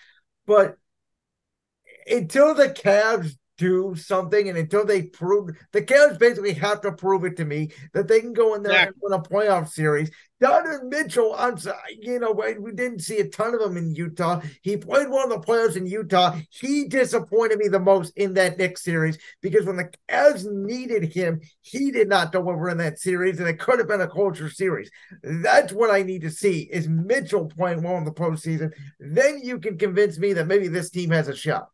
[0.46, 0.76] but
[2.06, 7.24] until the Cavs do something and until they prove the Cavs basically have to prove
[7.24, 8.86] it to me that they can go in there yeah.
[8.86, 10.10] and win a playoff series.
[10.40, 11.56] Donovan Mitchell, I'm
[12.00, 14.42] you know, we didn't see a ton of him in Utah.
[14.62, 16.36] He played one of the players in Utah.
[16.50, 21.40] He disappointed me the most in that Knicks series because when the Cavs needed him,
[21.62, 24.90] he did not deliver in that series, and it could have been a closer series.
[25.22, 28.72] That's what I need to see is Mitchell playing well in the postseason.
[28.98, 31.68] Then you can convince me that maybe this team has a shot.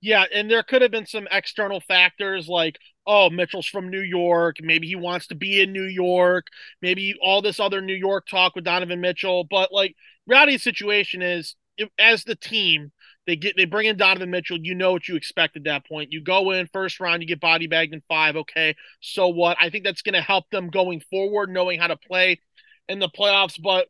[0.00, 4.56] Yeah, and there could have been some external factors like, oh, Mitchell's from New York.
[4.60, 6.48] Maybe he wants to be in New York.
[6.82, 9.44] Maybe all this other New York talk with Donovan Mitchell.
[9.44, 9.94] But like,
[10.26, 11.56] reality situation is,
[11.98, 12.92] as the team,
[13.26, 14.58] they get they bring in Donovan Mitchell.
[14.60, 16.12] You know what you expect at that point.
[16.12, 18.36] You go in first round, you get body bagged in five.
[18.36, 19.56] Okay, so what?
[19.60, 22.40] I think that's going to help them going forward, knowing how to play
[22.88, 23.60] in the playoffs.
[23.60, 23.88] But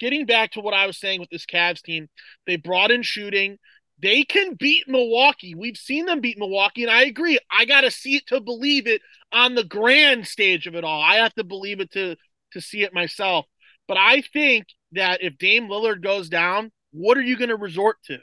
[0.00, 2.08] getting back to what I was saying with this Cavs team,
[2.46, 3.58] they brought in shooting.
[4.00, 5.54] They can beat Milwaukee.
[5.54, 7.38] We've seen them beat Milwaukee, and I agree.
[7.50, 11.02] I got to see it to believe it on the grand stage of it all.
[11.02, 12.16] I have to believe it to
[12.52, 13.46] to see it myself.
[13.86, 17.96] But I think that if Dame Lillard goes down, what are you going to resort
[18.04, 18.18] to?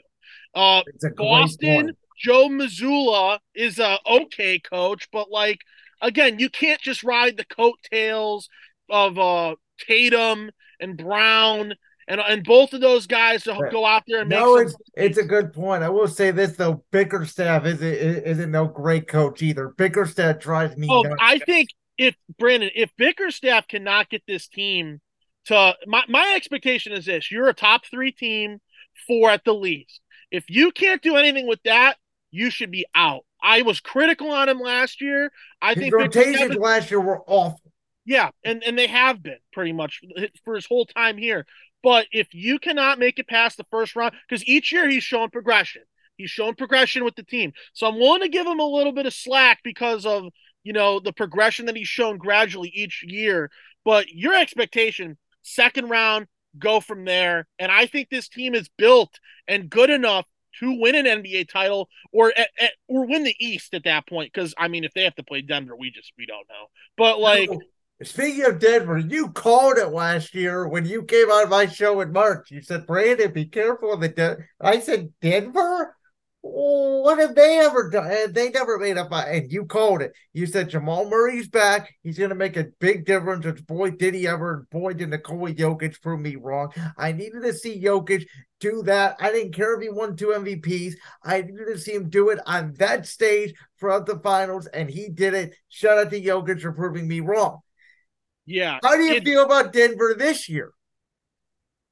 [0.54, 0.82] Uh,
[1.16, 5.60] Boston, Joe Mazzulla is a okay coach, but like
[6.00, 8.48] again, you can't just ride the coattails
[8.88, 11.74] of uh, Tatum and Brown
[12.08, 15.24] and and both of those guys to go out there and no, it's it's a
[15.24, 15.82] good point.
[15.82, 19.68] I will say this though, Bickerstaff isn't isn't no great coach either.
[19.68, 20.88] Bickerstaff drives me.
[20.90, 21.16] Oh, nuts.
[21.20, 25.00] I think if Brandon, if Bickerstaff cannot get this team
[25.46, 28.60] to my my expectation is this: you're a top three team,
[29.06, 30.00] four at the least.
[30.30, 31.96] If you can't do anything with that,
[32.30, 33.22] you should be out.
[33.42, 35.30] I was critical on him last year.
[35.60, 37.72] I his think rotations last year were awful.
[38.04, 40.00] Yeah, and and they have been pretty much
[40.44, 41.46] for his whole time here.
[41.82, 45.30] But if you cannot make it past the first round, because each year he's shown
[45.30, 45.82] progression,
[46.16, 47.52] he's shown progression with the team.
[47.74, 50.24] So I'm willing to give him a little bit of slack because of
[50.64, 53.50] you know the progression that he's shown gradually each year.
[53.84, 56.26] But your expectation, second round,
[56.58, 57.46] go from there.
[57.58, 60.26] And I think this team is built and good enough
[60.60, 62.32] to win an NBA title or
[62.88, 64.32] or win the East at that point.
[64.32, 66.66] Because I mean, if they have to play Denver, we just we don't know.
[66.96, 67.50] But like.
[68.02, 72.12] Speaking of Denver, you called it last year when you came on my show in
[72.12, 72.50] March.
[72.50, 74.36] You said, Brandon, be careful of the De-.
[74.60, 75.96] I said, Denver?
[76.52, 78.10] what have they ever done?
[78.10, 79.12] Eh, they never made up.
[79.12, 80.12] And you called it.
[80.32, 81.94] You said Jamal Murray's back.
[82.02, 83.44] He's going to make a big difference.
[83.44, 84.54] And boy, did he ever.
[84.54, 86.72] And Boy, did Nikola Jokic prove me wrong.
[86.96, 88.26] I needed to see Jokic
[88.60, 89.16] do that.
[89.20, 90.94] I didn't care if he won two MVPs.
[91.22, 94.66] I needed to see him do it on that stage throughout the finals.
[94.66, 95.54] And he did it.
[95.68, 97.60] Shout out to Jokic for proving me wrong.
[98.46, 98.78] Yeah.
[98.82, 100.70] How do you it, feel about Denver this year?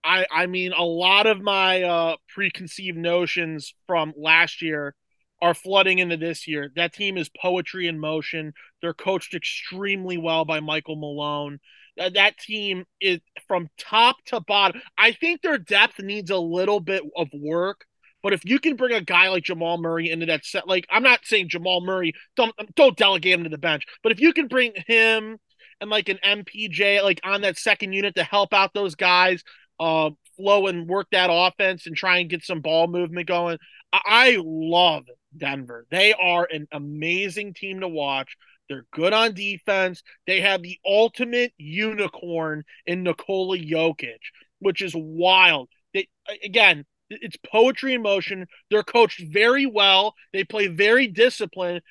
[0.03, 4.95] I I mean a lot of my uh preconceived notions from last year
[5.43, 6.71] are flooding into this year.
[6.77, 8.55] That team is poetry in motion.
[8.81, 11.59] They're coached extremely well by Michael Malone.
[11.99, 14.81] Uh, that team is from top to bottom.
[14.97, 17.85] I think their depth needs a little bit of work,
[18.23, 21.03] but if you can bring a guy like Jamal Murray into that set, like I'm
[21.03, 24.49] not saying Jamal Murray, don't don't delegate him to the bench, but if you can
[24.49, 25.39] bring him
[25.81, 29.43] and like an MPJ like on that second unit to help out those guys,
[29.81, 33.59] uh, flow and work that offense and try and get some ball movement going.
[33.93, 35.05] I, I love
[35.37, 35.87] Denver.
[35.91, 38.37] They are an amazing team to watch.
[38.69, 40.03] They're good on defense.
[40.27, 44.21] They have the ultimate unicorn in Nikola Jokic,
[44.59, 45.69] which is wild.
[45.93, 46.09] They
[46.43, 48.47] again, it's poetry in motion.
[48.71, 50.15] They're coached very well.
[50.33, 51.83] They play very disciplined.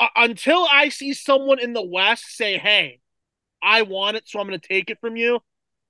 [0.00, 3.00] Uh, until I see someone in the West say, "Hey,
[3.62, 5.40] I want it, so I'm going to take it from you.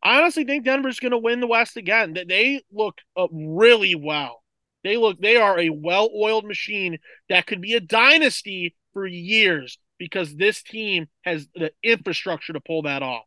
[0.02, 2.14] I honestly think Denver's going to win the West again.
[2.14, 2.98] They look
[3.33, 4.42] really well.
[4.85, 10.37] They look they are a well-oiled machine that could be a dynasty for years because
[10.37, 13.24] this team has the infrastructure to pull that off.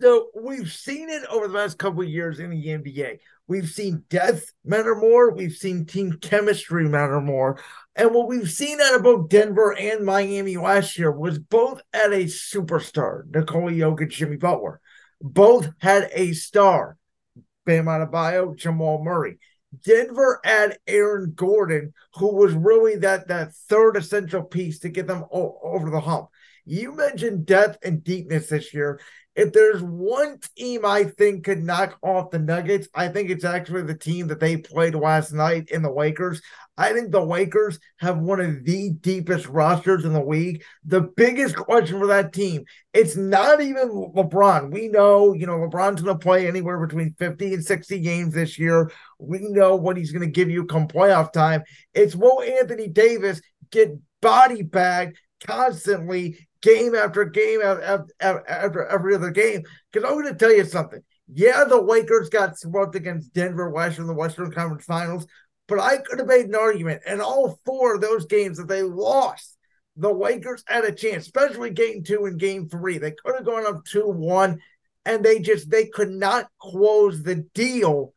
[0.00, 3.18] So we've seen it over the last couple of years in the NBA.
[3.46, 5.34] We've seen depth matter more.
[5.34, 7.60] We've seen team chemistry matter more.
[7.96, 12.12] And what we've seen out of both Denver and Miami last year was both at
[12.12, 14.80] a superstar, Nikola Jokic, Jimmy Butler.
[15.20, 16.96] Both had a star,
[17.64, 19.38] Bam Adebayo, Jamal Murray.
[19.84, 25.24] Denver had Aaron Gordon, who was really that that third essential piece to get them
[25.30, 26.28] over the hump.
[26.64, 29.00] You mentioned depth and deepness this year.
[29.34, 33.82] If there's one team I think could knock off the Nuggets, I think it's actually
[33.82, 36.40] the team that they played last night in the Lakers.
[36.76, 40.62] I think the Lakers have one of the deepest rosters in the league.
[40.84, 44.72] The biggest question for that team, it's not even LeBron.
[44.72, 48.58] We know, you know, LeBron's going to play anywhere between 50 and 60 games this
[48.58, 48.90] year.
[49.18, 51.62] We know what he's going to give you come playoff time.
[51.92, 59.30] It's will Anthony Davis get body bagged constantly game after game after, after every other
[59.30, 59.62] game.
[59.92, 61.00] Because I'm going to tell you something.
[61.32, 65.26] Yeah, the Lakers got swept against Denver West in the Western Conference Finals,
[65.68, 68.82] but I could have made an argument in all four of those games that they
[68.82, 69.56] lost.
[69.96, 72.98] The Lakers had a chance, especially game two and game three.
[72.98, 74.60] They could have gone up 2 1,
[75.06, 78.12] and they just they could not close the deal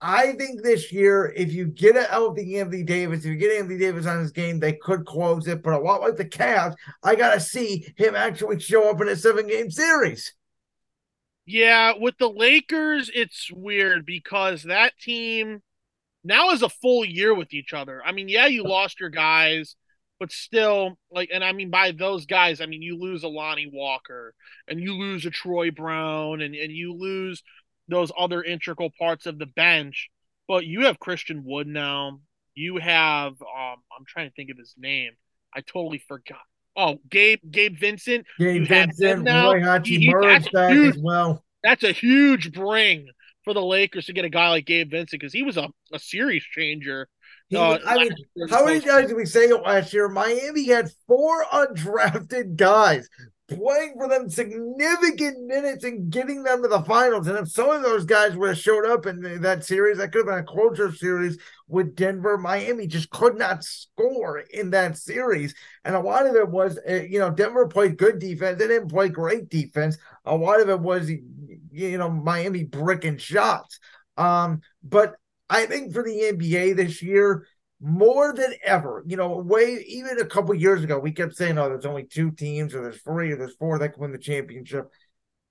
[0.00, 3.58] I think this year, if you get it a healthy Anthony Davis, if you get
[3.58, 5.62] Anthony Davis on his game, they could close it.
[5.62, 9.08] But a lot like the Cavs, I got to see him actually show up in
[9.08, 10.32] a seven game series.
[11.46, 15.62] Yeah, with the Lakers, it's weird because that team
[16.22, 18.02] now is a full year with each other.
[18.04, 19.74] I mean, yeah, you lost your guys,
[20.20, 23.70] but still, like, and I mean, by those guys, I mean, you lose a Lonnie
[23.72, 24.34] Walker
[24.68, 27.42] and you lose a Troy Brown and, and you lose
[27.88, 30.10] those other integral parts of the bench.
[30.46, 32.20] But you have Christian Wood now.
[32.54, 35.12] You have um I'm trying to think of his name.
[35.54, 36.38] I totally forgot.
[36.76, 38.26] Oh, Gabe Gabe Vincent.
[38.38, 39.52] Gabe you Vincent, now.
[39.52, 41.44] Rui Hachimura's back huge, as well.
[41.64, 43.08] That's a huge bring
[43.44, 45.98] for the Lakers to get a guy like Gabe Vincent because he was a, a
[45.98, 47.08] series changer.
[47.48, 48.10] He, uh, I mean,
[48.50, 50.08] how many guys did we say last year?
[50.08, 53.08] Miami had four undrafted guys
[53.48, 57.26] playing for them significant minutes and getting them to the finals.
[57.26, 60.18] And if some of those guys would have showed up in that series, that could
[60.18, 62.36] have been a closer series with Denver.
[62.36, 65.54] Miami just could not score in that series.
[65.84, 68.58] And a lot of it was, uh, you know, Denver played good defense.
[68.58, 69.96] They didn't play great defense.
[70.26, 73.80] A lot of it was, you know, Miami bricking shots.
[74.18, 75.16] Um, but
[75.48, 77.46] I think for the NBA this year,
[77.80, 79.02] more than ever.
[79.06, 82.30] You know, way even a couple years ago, we kept saying, "Oh, there's only two
[82.30, 84.90] teams, or there's three, or there's four that can win the championship."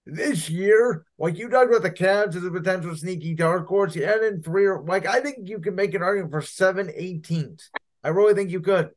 [0.06, 4.06] This year, like you talked about the Cavs as a potential sneaky dark horse, you
[4.06, 7.24] add in three or like I think you can make an argument for seven, eight
[7.24, 7.70] teams.
[8.04, 8.92] I really think you could.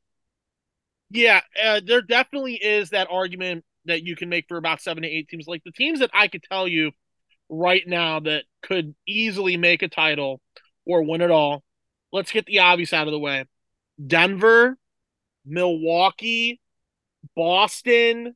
[1.11, 5.09] Yeah, uh, there definitely is that argument that you can make for about seven to
[5.09, 5.49] eight teams.
[5.49, 6.93] Like the teams that I could tell you
[7.49, 10.41] right now that could easily make a title
[10.87, 11.65] or win it all
[12.13, 13.45] let's get the obvious out of the way.
[14.05, 14.77] Denver,
[15.45, 16.61] Milwaukee,
[17.37, 18.35] Boston.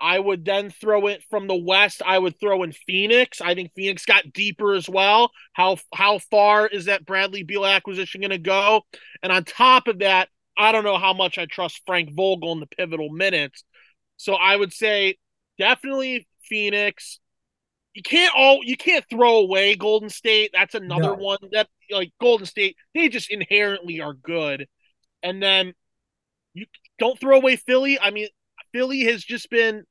[0.00, 2.02] I would then throw it from the west.
[2.04, 3.40] I would throw in Phoenix.
[3.40, 5.30] I think Phoenix got deeper as well.
[5.52, 8.82] How how far is that Bradley Beal acquisition going to go?
[9.22, 12.60] And on top of that, I don't know how much I trust Frank Vogel in
[12.60, 13.64] the pivotal minutes.
[14.16, 15.16] So I would say
[15.58, 17.20] definitely Phoenix,
[17.94, 20.50] you can't all you can't throw away Golden State.
[20.52, 21.14] That's another no.
[21.14, 24.66] one that like Golden State, they just inherently are good.
[25.22, 25.74] And then
[26.52, 26.66] you
[26.98, 27.98] don't throw away Philly.
[27.98, 28.28] I mean,
[28.72, 29.84] Philly has just been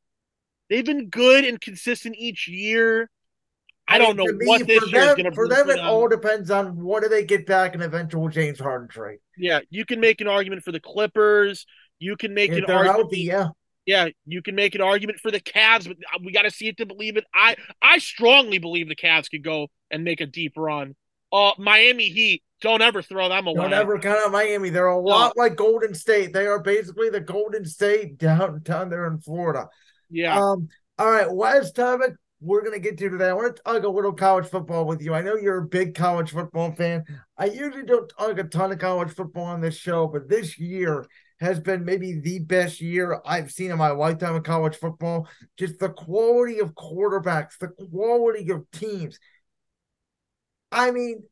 [0.69, 3.09] they've been good and consistent each year.
[3.87, 5.69] I, I don't know me, what this year is going to for them.
[5.69, 5.87] It them.
[5.87, 9.19] all depends on what do they get back in eventual James Harden trade.
[9.37, 11.65] Yeah, you can make an argument for the Clippers.
[11.99, 12.95] You can make if an argument.
[12.97, 13.49] Healthy, yeah,
[13.85, 16.77] yeah, you can make an argument for the Cavs, but we got to see it
[16.77, 17.25] to believe it.
[17.33, 20.95] I I strongly believe the Cavs could go and make a deep run.
[21.31, 23.61] Uh, Miami Heat, don't ever throw them away.
[23.61, 24.69] Don't ever count out Miami.
[24.69, 26.31] They're a lot like Golden State.
[26.31, 29.67] They are basically the Golden State downtown down there in Florida.
[30.09, 30.39] Yeah.
[30.39, 30.69] Um.
[30.97, 31.31] All right.
[31.31, 33.29] Last topic we're gonna get to today.
[33.29, 35.13] I want to talk a little college football with you.
[35.13, 37.05] I know you're a big college football fan.
[37.37, 41.07] I usually don't talk a ton of college football on this show, but this year
[41.39, 45.27] has been maybe the best year I've seen in my lifetime of college football.
[45.57, 49.19] Just the quality of quarterbacks, the quality of teams.
[50.75, 51.23] I mean,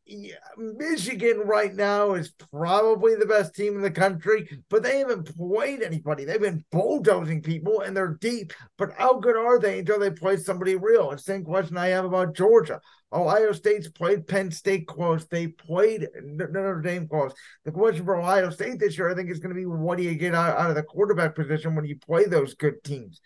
[0.56, 5.82] Michigan right now is probably the best team in the country, but they haven't played
[5.82, 6.26] anybody.
[6.26, 10.38] They've been bulldozing people and they're deep, but how good are they until they play
[10.38, 11.10] somebody real?
[11.10, 12.80] It's the same question I have about Georgia.
[13.12, 15.26] Ohio State's played Penn State close.
[15.26, 17.34] They played Notre Dame close.
[17.66, 20.04] The question for Ohio State this year, I think, is going to be what do
[20.04, 23.20] you get out, out of the quarterback position when you play those good teams?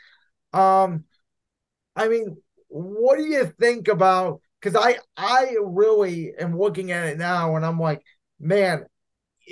[0.53, 1.03] Um,
[1.93, 2.37] I mean,
[2.69, 7.63] what do you think about because I I really am looking at it now and
[7.63, 8.01] I'm like,
[8.39, 8.85] man,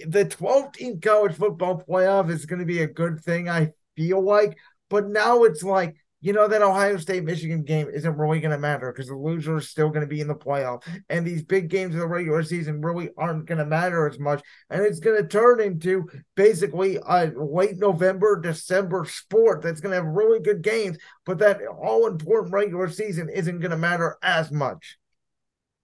[0.07, 3.47] the 12 team college football playoff is going to be a good thing.
[3.47, 4.57] I feel like,
[4.89, 8.57] but now it's like you know that Ohio State Michigan game isn't really going to
[8.57, 10.81] matter because the loser is still going to be in the playoff.
[11.09, 14.41] And these big games of the regular season really aren't going to matter as much.
[14.69, 19.97] And it's going to turn into basically a late November, December sport that's going to
[19.97, 24.49] have really good games, but that all important regular season isn't going to matter as
[24.49, 24.97] much.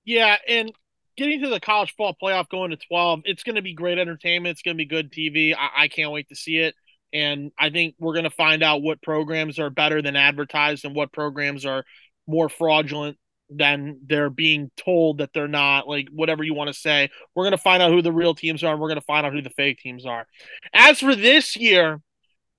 [0.10, 0.38] Yeah.
[0.47, 0.72] And
[1.18, 4.53] getting to the college football playoff going to 12, it's going to be great entertainment.
[4.53, 5.53] It's going to be good TV.
[5.55, 6.74] I, I can't wait to see it.
[7.14, 10.95] And I think we're going to find out what programs are better than advertised and
[10.95, 11.84] what programs are
[12.26, 13.18] more fraudulent
[13.51, 15.88] than they're being told that they're not.
[15.88, 18.64] Like, whatever you want to say, we're going to find out who the real teams
[18.64, 20.26] are and we're going to find out who the fake teams are.
[20.74, 22.01] As for this year,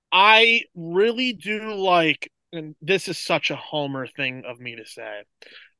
[0.09, 5.23] I really do like, and this is such a homer thing of me to say.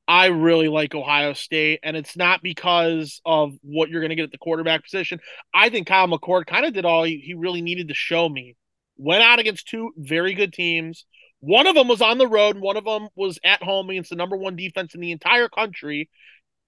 [0.07, 4.23] I really like Ohio State, and it's not because of what you're going to get
[4.25, 5.19] at the quarterback position.
[5.53, 8.55] I think Kyle McCord kind of did all he, he really needed to show me
[9.01, 11.05] went out against two very good teams.
[11.39, 14.11] One of them was on the road, and one of them was at home against
[14.11, 16.09] the number one defense in the entire country.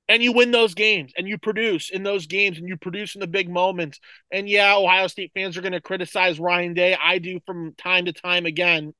[0.09, 3.21] And you win those games and you produce in those games and you produce in
[3.21, 4.01] the big moments.
[4.33, 6.97] And yeah, Ohio State fans are going to criticize Ryan Day.
[7.01, 8.93] I do from time to time again.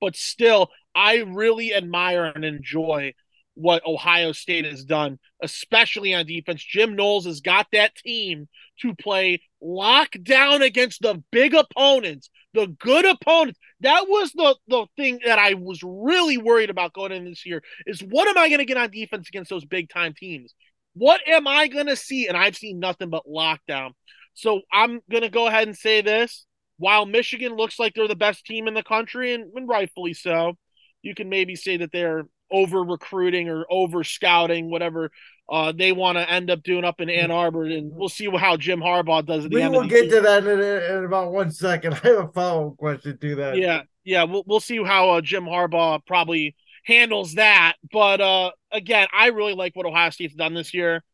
[0.00, 3.14] But still, I really admire and enjoy
[3.54, 6.62] what Ohio State has done, especially on defense.
[6.62, 8.48] Jim Knowles has got that team
[8.80, 13.58] to play lockdown against the big opponents, the good opponents.
[13.80, 17.62] That was the, the thing that I was really worried about going in this year
[17.86, 20.54] is what am I going to get on defense against those big time teams?
[20.94, 22.26] What am I going to see?
[22.26, 23.92] And I've seen nothing but lockdown.
[24.34, 26.46] So I'm going to go ahead and say this.
[26.76, 30.54] While Michigan looks like they're the best team in the country, and, and rightfully so,
[31.02, 35.10] you can maybe say that they're over recruiting or over scouting, whatever
[35.48, 38.56] uh, they want to end up doing up in Ann Arbor, and we'll see how
[38.56, 40.60] Jim Harbaugh does at the we will get to that in,
[40.96, 41.94] in, about one second.
[42.04, 43.58] I have a follow up question to that.
[43.58, 47.74] Yeah, yeah, we'll we'll see how uh, Jim Harbaugh probably handles that.
[47.92, 51.04] But uh, again, I really like what Ohio State's done this year,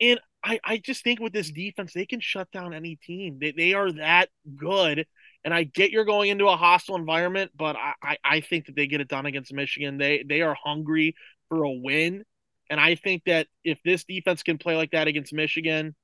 [0.00, 3.38] and I I just think with this defense, they can shut down any team.
[3.40, 5.06] They they are that good.
[5.44, 8.76] And I get you're going into a hostile environment, but I, I, I think that
[8.76, 9.98] they get it done against Michigan.
[9.98, 11.16] They they are hungry
[11.48, 12.24] for a win.
[12.70, 15.94] And I think that if this defense can play like that against Michigan,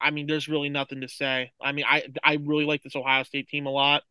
[0.00, 1.52] I mean, there's really nothing to say.
[1.60, 4.02] I mean, I I really like this Ohio State team a lot.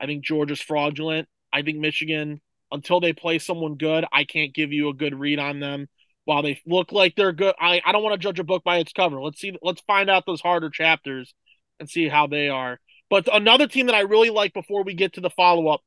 [0.00, 1.28] I think Georgia's fraudulent.
[1.52, 2.40] I think Michigan,
[2.72, 5.88] until they play someone good, I can't give you a good read on them.
[6.24, 8.78] While they look like they're good, I, I don't want to judge a book by
[8.78, 9.22] its cover.
[9.22, 11.32] Let's see, let's find out those harder chapters
[11.78, 12.80] and see how they are.
[13.08, 15.80] But another team that I really like before we get to the follow up,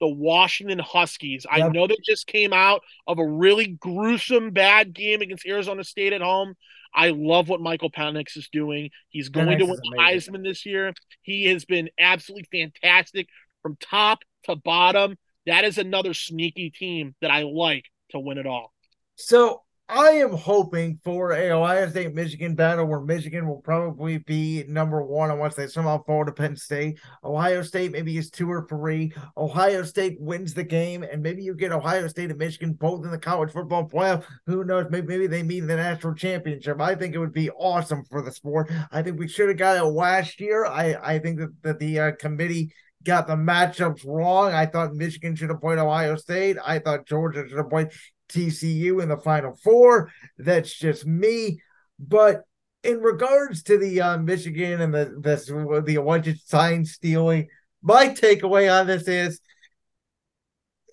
[0.00, 1.46] the Washington Huskies.
[1.50, 1.64] Yep.
[1.64, 6.12] I know they just came out of a really gruesome bad game against Arizona State
[6.12, 6.54] at home.
[6.94, 8.90] I love what Michael Penix is doing.
[9.08, 10.92] He's going Penix to win the Heisman this year.
[11.22, 13.28] He has been absolutely fantastic
[13.62, 15.16] from top to bottom.
[15.46, 18.72] That is another sneaky team that I like to win it all.
[19.16, 24.64] So I am hoping for a Ohio State Michigan battle where Michigan will probably be
[24.66, 26.98] number one unless they somehow fall to Penn State.
[27.22, 29.12] Ohio State maybe is two or three.
[29.36, 33.12] Ohio State wins the game, and maybe you get Ohio State and Michigan both in
[33.12, 34.24] the college football playoff.
[34.46, 34.86] Who knows?
[34.90, 36.80] Maybe, maybe they meet in the national championship.
[36.80, 38.72] I think it would be awesome for the sport.
[38.90, 40.66] I think we should have got it last year.
[40.66, 42.72] I, I think that, that the uh, committee
[43.04, 44.52] got the matchups wrong.
[44.52, 46.56] I thought Michigan should have played Ohio State.
[46.64, 47.92] I thought Georgia should have played
[48.28, 50.10] TCU in the Final Four.
[50.38, 51.60] That's just me.
[51.98, 52.42] But
[52.82, 57.48] in regards to the uh, Michigan and the this the alleged sign stealing,
[57.82, 59.40] my takeaway on this is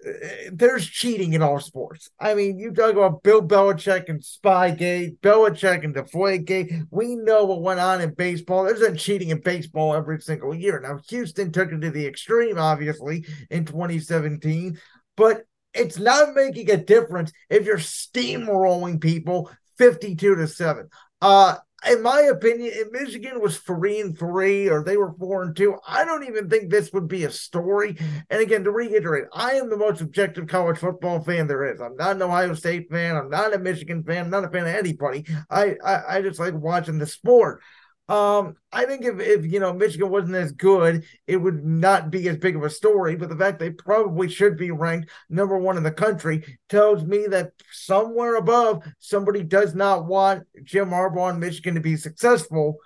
[0.06, 0.12] uh,
[0.52, 2.10] there's cheating in all sports.
[2.20, 6.88] I mean, you talk about Bill Belichick and Spygate, Belichick and Deflategate.
[6.92, 8.64] We know what went on in baseball.
[8.64, 10.80] There's been cheating in baseball every single year.
[10.80, 14.80] Now, Houston took it to the extreme, obviously, in 2017,
[15.16, 15.44] but
[15.74, 20.90] it's not making a difference if you're steamrolling people 52 to 7.
[21.22, 21.56] Uh
[21.90, 25.78] in my opinion, if Michigan was three and three or they were four and two,
[25.88, 27.98] I don't even think this would be a story.
[28.30, 31.82] And again, to reiterate, I am the most objective college football fan there is.
[31.82, 33.16] I'm not an Ohio State fan.
[33.16, 34.26] I'm not a Michigan fan.
[34.26, 35.26] I'm not a fan of anybody.
[35.50, 37.62] I I, I just like watching the sport.
[38.10, 42.28] Um, I think if, if you know Michigan wasn't as good, it would not be
[42.28, 43.16] as big of a story.
[43.16, 47.28] But the fact they probably should be ranked number one in the country tells me
[47.28, 52.78] that somewhere above somebody does not want Jim Harbaugh and Michigan to be successful.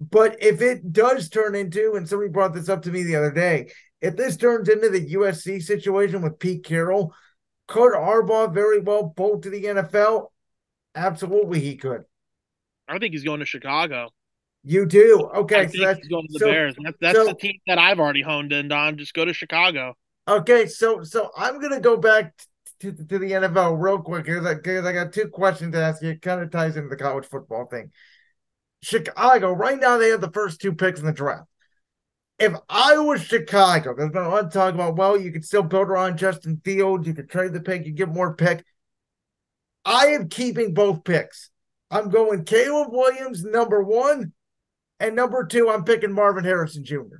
[0.00, 3.32] But if it does turn into, and somebody brought this up to me the other
[3.32, 7.14] day, if this turns into the USC situation with Pete Carroll,
[7.66, 10.28] could Harbaugh very well bolt to the NFL?
[10.94, 12.04] Absolutely, he could.
[12.86, 14.10] I think he's going to Chicago.
[14.68, 15.60] You do okay.
[15.60, 16.76] I so that's going to the so, Bears.
[16.84, 18.98] That's, that's so, the team that I've already honed in on.
[18.98, 19.96] Just go to Chicago.
[20.28, 22.34] Okay, so so I'm gonna go back
[22.80, 26.02] to, to the NFL real quick because I, cause I got two questions to ask
[26.02, 26.10] you.
[26.10, 27.90] It kind of ties into the college football thing.
[28.82, 31.48] Chicago, right now they have the first two picks in the draft.
[32.38, 35.62] If I was Chicago, there's been a lot of talk about, well, you could still
[35.62, 38.66] build around Justin Fields, you could trade the pick, you get more pick.
[39.86, 41.48] I am keeping both picks.
[41.90, 44.34] I'm going Caleb Williams, number one,
[45.00, 47.18] and number two, I'm picking Marvin Harrison Jr.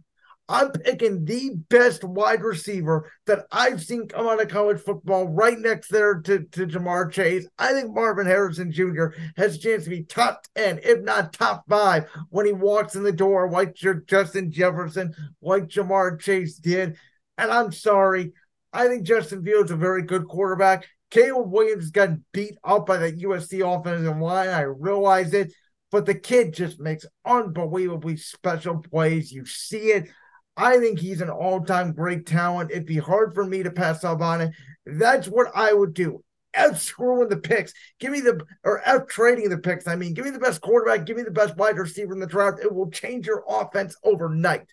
[0.50, 5.58] I'm picking the best wide receiver that I've seen come out of college football right
[5.58, 7.46] next there to, to Ja'Marr Chase.
[7.58, 9.08] I think Marvin Harrison Jr.
[9.36, 13.02] has a chance to be top 10, if not top five, when he walks in
[13.02, 16.96] the door, like Justin Jefferson, like Ja'Marr Chase did.
[17.36, 18.32] And I'm sorry.
[18.72, 20.86] I think Justin Fields is a very good quarterback.
[21.10, 24.48] Caleb Williams got beat up by the USC offensive line.
[24.48, 25.52] I realize it,
[25.90, 29.32] but the kid just makes unbelievably special plays.
[29.32, 30.10] You see it.
[30.56, 32.72] I think he's an all-time great talent.
[32.72, 34.50] It'd be hard for me to pass up on it.
[34.84, 36.24] That's what I would do.
[36.54, 37.72] F screwing the picks.
[38.00, 39.86] Give me the or F trading the picks.
[39.86, 41.06] I mean, give me the best quarterback.
[41.06, 42.58] Give me the best wide receiver in the draft.
[42.60, 44.66] It will change your offense overnight.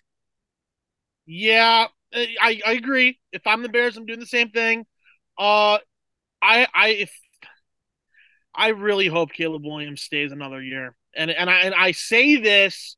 [1.26, 3.20] Yeah, I, I agree.
[3.32, 4.86] If I'm the Bears, I'm doing the same thing.
[5.38, 5.78] Uh,
[6.40, 7.12] I I if
[8.54, 12.96] I really hope Caleb Williams stays another year, and and I and I say this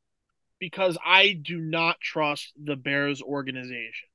[0.58, 4.08] because I do not trust the Bears organization.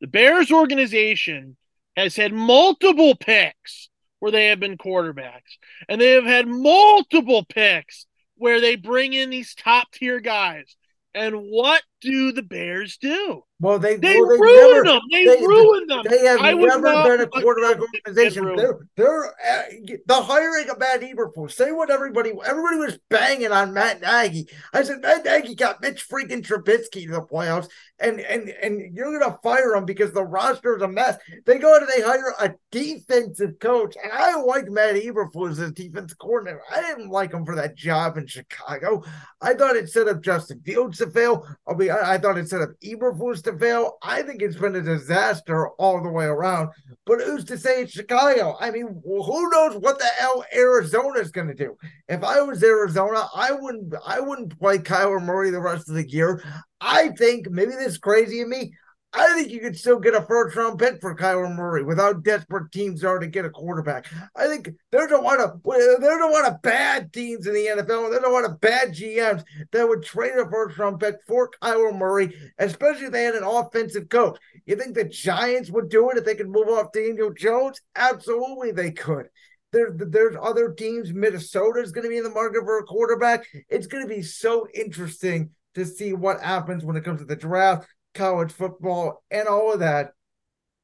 [0.00, 1.56] The Bears organization
[1.96, 3.88] has had multiple picks
[4.18, 9.30] where they have been quarterbacks, and they have had multiple picks where they bring in
[9.30, 10.76] these top tier guys.
[11.14, 13.42] And what do the Bears do?
[13.58, 15.00] Well, they they well, ruin never, them.
[15.10, 16.02] They, they ruin them.
[16.08, 18.54] They have I never been a quarterback organization.
[18.54, 19.62] They're, they're uh,
[20.06, 21.52] the hiring of Matt Eberflus.
[21.52, 24.46] Say what everybody everybody was banging on Matt Nagy.
[24.74, 29.18] I said Matt Nagy got Mitch freaking Trubisky to the playoffs, and and and you're
[29.18, 31.16] gonna fire him because the roster is a mess.
[31.46, 35.70] They go and they hire a defensive coach, and I like Matt Eberflus as a
[35.70, 36.60] defense coordinator.
[36.70, 39.02] I didn't like him for that job in Chicago.
[39.40, 41.46] I thought it set up Justin Fields to fail.
[41.66, 43.98] I mean, I, thought it set up Eberflus to fail.
[44.02, 46.70] I think it's been a disaster all the way around.
[47.04, 48.56] But who's to say it's Chicago?
[48.60, 51.76] I mean, who knows what the hell Arizona is going to do?
[52.08, 53.94] If I was Arizona, I wouldn't.
[54.04, 56.42] I wouldn't play Kyler Murray the rest of the year.
[56.80, 58.72] I think maybe this is crazy of me.
[59.16, 62.70] I think you could still get a first round pick for Kyler Murray without desperate
[62.70, 64.06] teams are to get a quarterback.
[64.36, 68.10] I think there's a lot of there's a lot of bad teams in the NFL.
[68.10, 69.42] There's a lot of bad GMs
[69.72, 73.42] that would trade a first round pick for Kyler Murray, especially if they had an
[73.42, 74.38] offensive coach.
[74.66, 77.80] You think the Giants would do it if they could move off Daniel Jones?
[77.94, 79.28] Absolutely, they could.
[79.72, 81.12] There, there's other teams.
[81.12, 83.46] Minnesota is going to be in the market for a quarterback.
[83.68, 87.36] It's going to be so interesting to see what happens when it comes to the
[87.36, 87.86] draft
[88.16, 90.12] college football, and all of that.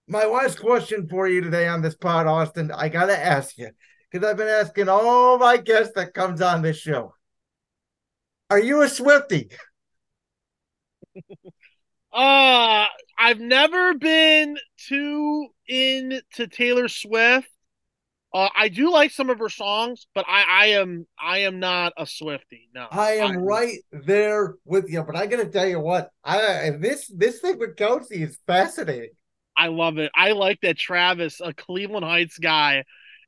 [0.08, 3.70] My last question for you today on this pod, Austin, I got to ask you
[4.10, 7.14] because I've been asking all my guests that comes on this show.
[8.50, 9.50] Are you a Swifty?
[12.12, 12.86] uh,
[13.18, 14.58] I've never been
[14.88, 17.48] too into Taylor Swift.
[18.34, 21.92] Uh, I do like some of her songs, but I, I am I am not
[21.98, 22.68] a Swifty.
[22.74, 25.02] No, I am I, right there with you.
[25.02, 29.10] But I got to tell you what, I this this thing with Kelce is fascinating.
[29.56, 30.10] I love it.
[30.14, 32.84] I like that Travis, a Cleveland Heights guy,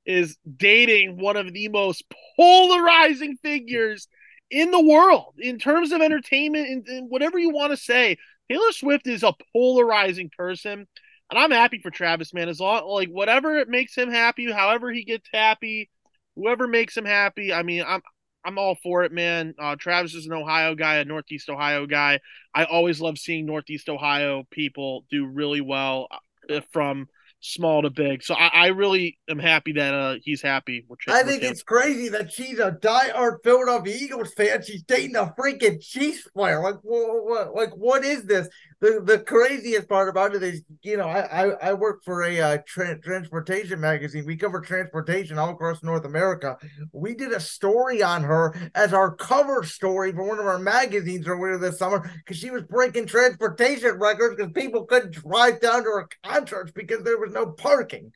[0.07, 2.05] is dating one of the most
[2.37, 4.09] polarizing figures
[4.51, 8.17] in the world in terms of entertainment and, and whatever you want to say.
[8.51, 10.87] Taylor Swift is a polarizing person.
[11.35, 12.49] And I'm happy for Travis, man.
[12.49, 15.91] As long like whatever it makes him happy, however he gets happy,
[16.37, 17.53] whoever makes him happy.
[17.53, 18.03] I mean, I'm
[18.45, 19.53] I'm all for it, man.
[19.59, 22.21] Uh, Travis is an Ohio guy, a Northeast Ohio guy.
[22.55, 26.07] I always love seeing Northeast Ohio people do really well
[26.49, 27.09] uh, from
[27.41, 28.23] small to big.
[28.23, 30.85] So I, I really am happy that uh, he's happy.
[30.89, 34.63] With I think it's crazy that she's a diehard Philadelphia Eagles fan.
[34.63, 36.63] She's dating a freaking Chiefs player.
[36.63, 38.49] Like, what, like what is this?
[38.85, 42.39] The the craziest part about it is, you know, I I, I work for a
[42.39, 44.27] uh, tra- transportation magazine.
[44.27, 46.59] We cover transportation all across North America.
[46.93, 51.27] We did a story on her as our cover story for one of our magazines
[51.27, 55.91] earlier this summer because she was breaking transportation records because people couldn't drive down to
[55.91, 58.13] her concerts because there was no parking.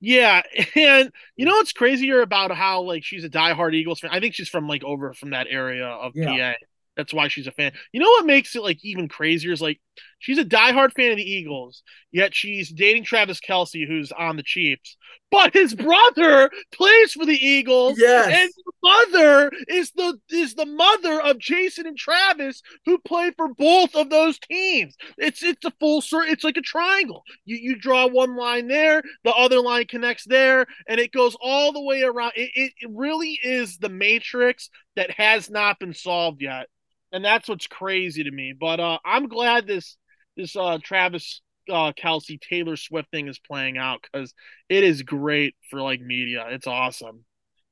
[0.00, 0.40] Yeah,
[0.76, 4.10] and you know what's crazier about how like she's a diehard Eagles fan?
[4.12, 6.54] I think she's from like over from that area of yeah.
[6.54, 6.64] PA.
[6.96, 7.72] That's why she's a fan.
[7.92, 9.80] You know what makes it like even crazier is like
[10.20, 14.42] She's a diehard fan of the Eagles, yet she's dating Travis Kelce, who's on the
[14.42, 14.96] Chiefs.
[15.30, 18.26] But his brother plays for the Eagles, Yes.
[18.26, 23.48] and his mother is the is the mother of Jason and Travis, who play for
[23.54, 24.96] both of those teams.
[25.18, 26.30] It's it's a full circle.
[26.32, 27.22] It's like a triangle.
[27.44, 31.72] You you draw one line there, the other line connects there, and it goes all
[31.72, 32.32] the way around.
[32.36, 36.66] It it, it really is the matrix that has not been solved yet,
[37.12, 38.52] and that's what's crazy to me.
[38.58, 39.96] But uh, I'm glad this
[40.40, 44.34] this uh, Travis uh, Kelce Taylor Swift thing is playing out because
[44.68, 46.46] it is great for like media.
[46.50, 47.24] It's awesome.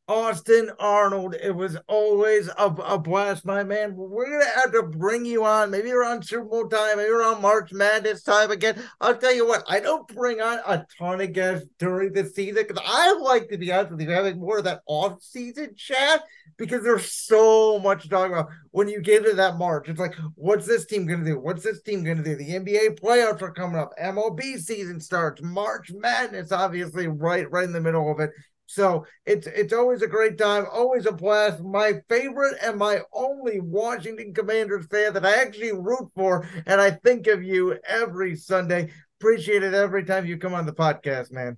[0.08, 3.94] Austin Arnold, it was always a, a blast, my man.
[3.94, 7.72] We're gonna have to bring you on, maybe around Super Bowl time, maybe around March
[7.72, 8.82] Madness time again.
[9.02, 12.64] I'll tell you what, I don't bring on a ton of guests during the season
[12.66, 16.24] because I like to be honest with you, having more of that off-season chat
[16.56, 18.48] because there's so much to talk about.
[18.70, 21.38] When you get to that March, it's like, what's this team gonna do?
[21.38, 22.34] What's this team gonna do?
[22.34, 27.72] The NBA playoffs are coming up, MLB season starts, March Madness, obviously, right, right in
[27.74, 28.30] the middle of it.
[28.70, 31.62] So it's it's always a great time, always a blast.
[31.62, 36.90] My favorite and my only Washington Commanders fan that I actually root for, and I
[36.90, 38.90] think of you every Sunday.
[39.18, 41.56] Appreciate it every time you come on the podcast, man.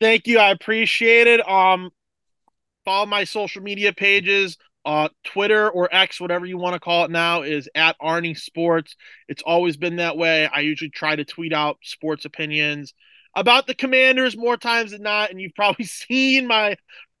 [0.00, 0.40] Thank you.
[0.40, 1.48] I appreciate it.
[1.48, 1.90] Um,
[2.84, 4.58] follow my social media pages.
[4.84, 8.96] Uh, Twitter or X, whatever you want to call it now, is at Arnie Sports.
[9.28, 10.46] It's always been that way.
[10.52, 12.92] I usually try to tweet out sports opinions
[13.36, 16.76] about the Commanders more times than not, and you've probably seen my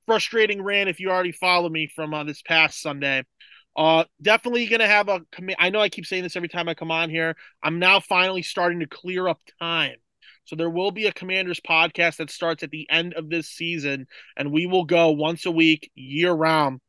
[0.06, 3.24] frustrating rant if you already follow me from uh, this past Sunday.
[3.76, 5.20] Uh, definitely gonna have a.
[5.58, 7.34] I know I keep saying this every time I come on here.
[7.62, 9.96] I'm now finally starting to clear up time.
[10.44, 14.06] So there will be a Commanders podcast that starts at the end of this season,
[14.36, 16.80] and we will go once a week, year round.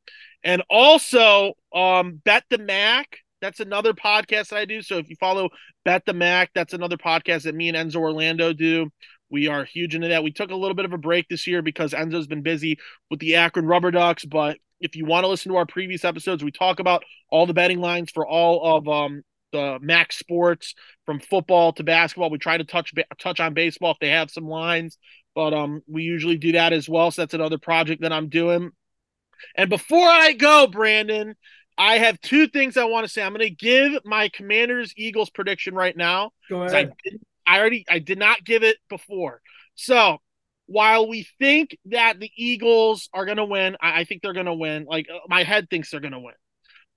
[0.43, 3.17] And also, um, Bet the Mac.
[3.41, 4.81] That's another podcast that I do.
[4.81, 5.49] So if you follow
[5.83, 8.89] Bet the Mac, that's another podcast that me and Enzo Orlando do.
[9.29, 10.23] We are huge into that.
[10.23, 12.77] We took a little bit of a break this year because Enzo's been busy
[13.09, 14.25] with the Akron Rubber Ducks.
[14.25, 17.53] But if you want to listen to our previous episodes, we talk about all the
[17.53, 22.29] betting lines for all of um, the max sports from football to basketball.
[22.29, 24.97] We try to touch touch on baseball if they have some lines,
[25.33, 27.09] but um, we usually do that as well.
[27.11, 28.71] So that's another project that I'm doing.
[29.55, 31.35] And before I go, Brandon,
[31.77, 33.21] I have two things I want to say.
[33.21, 36.31] I'm going to give my Commanders Eagles prediction right now.
[36.49, 36.93] Go I, ahead.
[37.45, 39.41] I already I did not give it before.
[39.75, 40.19] So
[40.67, 44.45] while we think that the Eagles are going to win, I, I think they're going
[44.47, 44.85] to win.
[44.85, 46.33] Like uh, my head thinks they're going to win.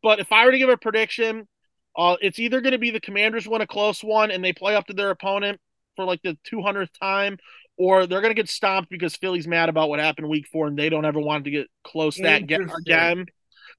[0.03, 1.49] But if I were to give a prediction,
[1.97, 4.75] uh, it's either going to be the Commanders win a close one and they play
[4.75, 5.61] up to their opponent
[5.97, 7.39] for like the 200th time,
[7.77, 10.79] or they're going to get stomped because Philly's mad about what happened week four and
[10.79, 13.27] they don't ever want to get close that again.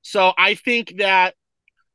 [0.01, 1.36] So I think that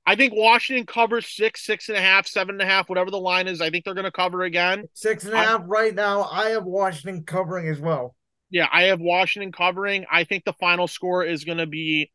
[0.07, 3.19] I think Washington covers six, six and a half, seven and a half, whatever the
[3.19, 3.61] line is.
[3.63, 4.85] I think they're going to cover again.
[4.93, 6.25] Six and a I- half right now.
[6.31, 8.15] I have Washington covering as well.
[8.51, 10.05] Yeah, I have Washington covering.
[10.13, 12.11] I think the final score is going to be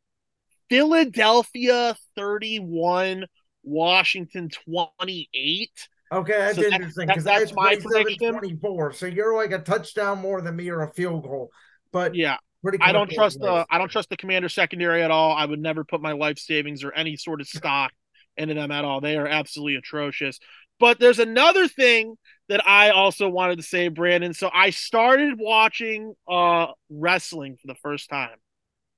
[0.70, 3.26] Philadelphia 31,
[3.64, 5.70] Washington 28.
[6.12, 8.34] Okay, that's So that- interesting that- because that's that's my 27 prediction.
[8.60, 8.94] 24.
[8.94, 11.52] So you're like a touchdown more than me or a field goal.
[11.92, 12.38] But Yeah,
[12.80, 13.66] I don't trust the ways.
[13.70, 15.32] I don't trust the Commander secondary at all.
[15.34, 17.91] I would never put my life savings or any sort of stock
[18.38, 19.01] into them at all.
[19.01, 20.39] They are absolutely atrocious.
[20.80, 22.16] But there's another thing
[22.47, 24.34] that I also wanted to say, Brandon.
[24.34, 28.38] So I started watching uh wrestling for the first time.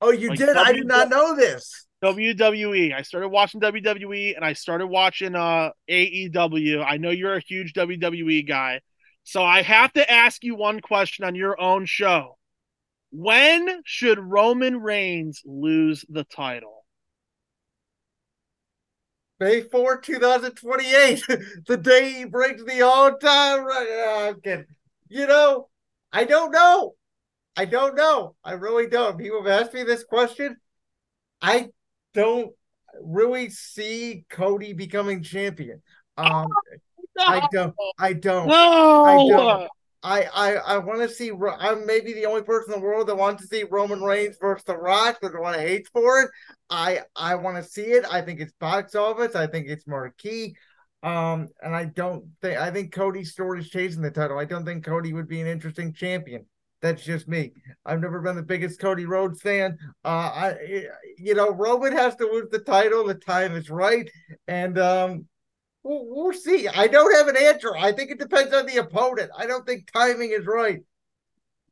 [0.00, 0.48] Oh, you like did?
[0.50, 1.86] I W- did not know this.
[2.02, 2.92] WWE.
[2.92, 6.84] I started watching WWE and I started watching uh AEW.
[6.84, 8.80] I know you're a huge WWE guy.
[9.24, 12.36] So I have to ask you one question on your own show.
[13.12, 16.86] When should Roman Reigns lose the title?
[19.38, 21.24] May 4, 2028,
[21.66, 24.42] the day he breaks the all time record.
[24.42, 24.66] Kidding.
[25.08, 25.68] You know,
[26.10, 26.94] I don't know.
[27.54, 28.34] I don't know.
[28.42, 29.18] I really don't.
[29.18, 30.56] People have asked me this question.
[31.42, 31.68] I
[32.14, 32.52] don't
[33.02, 35.82] really see Cody becoming champion.
[36.16, 36.46] Um,
[37.18, 37.74] I don't.
[37.98, 38.48] I don't.
[38.48, 39.04] No.
[39.04, 39.70] I don't.
[40.02, 41.30] I I I want to see.
[41.58, 44.64] I'm maybe the only person in the world that wants to see Roman Reigns versus
[44.64, 46.30] The Rock, but the one that hates for it.
[46.70, 48.04] I I want to see it.
[48.10, 49.34] I think it's box office.
[49.34, 50.56] I think it's marquee.
[51.02, 54.38] Um, and I don't think I think Cody's story is chasing the title.
[54.38, 56.46] I don't think Cody would be an interesting champion.
[56.80, 57.52] That's just me.
[57.86, 59.78] I've never been the biggest Cody Rhodes fan.
[60.04, 60.86] Uh, I
[61.16, 63.04] you know Roman has to lose the title.
[63.04, 64.10] The time is right,
[64.48, 65.26] and um,
[65.82, 66.68] We'll, we'll see.
[66.68, 67.74] I don't have an answer.
[67.76, 69.30] I think it depends on the opponent.
[69.36, 70.80] I don't think timing is right.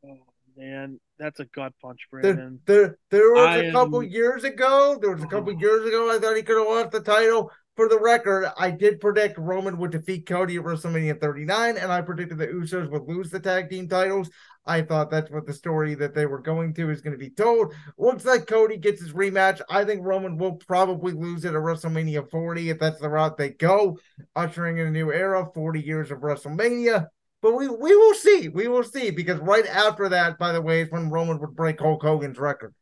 [0.04, 0.16] Oh,
[0.56, 2.60] man, that's a gut punch, There, Brandon.
[2.66, 4.98] there, there was I a couple am- years ago.
[5.00, 6.10] There was a couple years ago.
[6.14, 7.50] I thought he could have lost the title
[7.80, 12.02] for the record, I did predict Roman would defeat Cody at WrestleMania 39, and I
[12.02, 14.28] predicted the Usos would lose the tag team titles.
[14.66, 17.30] I thought that's what the story that they were going to is going to be
[17.30, 17.72] told.
[17.96, 19.62] Looks like Cody gets his rematch.
[19.70, 23.48] I think Roman will probably lose it at WrestleMania 40 if that's the route they
[23.48, 23.98] go,
[24.36, 27.06] ushering in a new era, 40 years of WrestleMania.
[27.40, 28.50] But we we will see.
[28.50, 31.80] We will see because right after that, by the way, is when Roman would break
[31.80, 32.74] Hulk Hogan's record.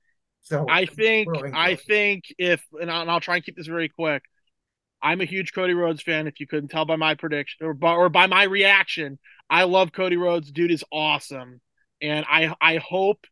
[0.42, 3.88] So I think I think if and I'll, and I'll, try and keep this very
[3.88, 4.24] quick.
[5.02, 6.26] I'm a huge Cody Rhodes fan.
[6.26, 9.18] If you couldn't tell by my prediction or by, or by my reaction,
[9.48, 10.50] I love Cody Rhodes.
[10.50, 11.60] Dude is awesome,
[12.02, 13.24] and I I hope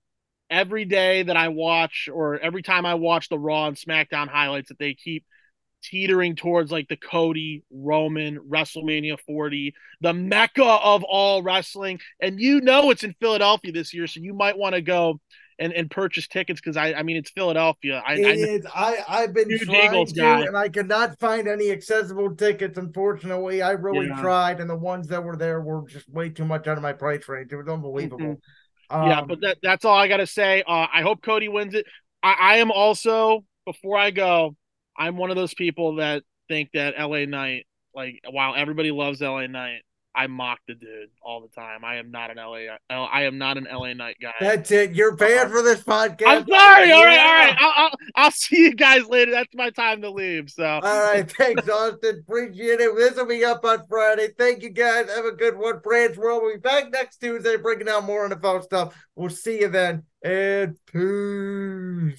[0.49, 4.69] every day that I watch or every time I watch the Raw and SmackDown highlights
[4.69, 5.25] that they keep
[5.83, 12.01] teetering towards like the Cody Roman WrestleMania 40, the mecca of all wrestling.
[12.21, 15.21] And you know it's in Philadelphia this year, so you might want to go
[15.59, 18.03] and, and purchase tickets because I I mean it's Philadelphia.
[18.07, 18.67] I, it I, is.
[18.75, 20.41] I I've been trying to, guy.
[20.43, 22.79] and I could not find any accessible tickets.
[22.79, 24.21] Unfortunately, I really yeah.
[24.21, 26.93] tried, and the ones that were there were just way too much out of my
[26.93, 27.53] price range.
[27.53, 28.19] It was unbelievable.
[28.19, 28.97] Mm-hmm.
[28.97, 30.63] Um, yeah, but that, that's all I got to say.
[30.67, 31.87] Uh, I hope Cody wins it.
[32.23, 34.57] I, I am also before I go.
[34.97, 39.47] I'm one of those people that think that LA Knight, like while everybody loves LA
[39.47, 39.83] Knight,
[40.17, 41.85] I mock the dude all the time.
[41.85, 42.75] I am not an LA.
[42.89, 44.33] I am not an LA Knight guy.
[44.41, 44.93] That's it.
[44.93, 46.27] You're banned uh, for this podcast.
[46.27, 46.91] I'm sorry.
[46.91, 47.57] All right, all right.
[47.59, 49.31] I'll, I'll, I'll, see you guys later.
[49.31, 50.51] That's my time to leave.
[50.51, 50.65] So.
[50.65, 51.31] All right.
[51.39, 52.25] Thanks, Austin.
[52.27, 52.97] Appreciate it.
[52.97, 54.29] This will be up on Friday.
[54.39, 55.11] Thank you, guys.
[55.15, 55.81] Have a good one.
[55.83, 58.97] Brandon's World will be back next Tuesday, breaking down more NFL stuff.
[59.15, 60.05] We'll see you then.
[60.25, 62.15] And peace.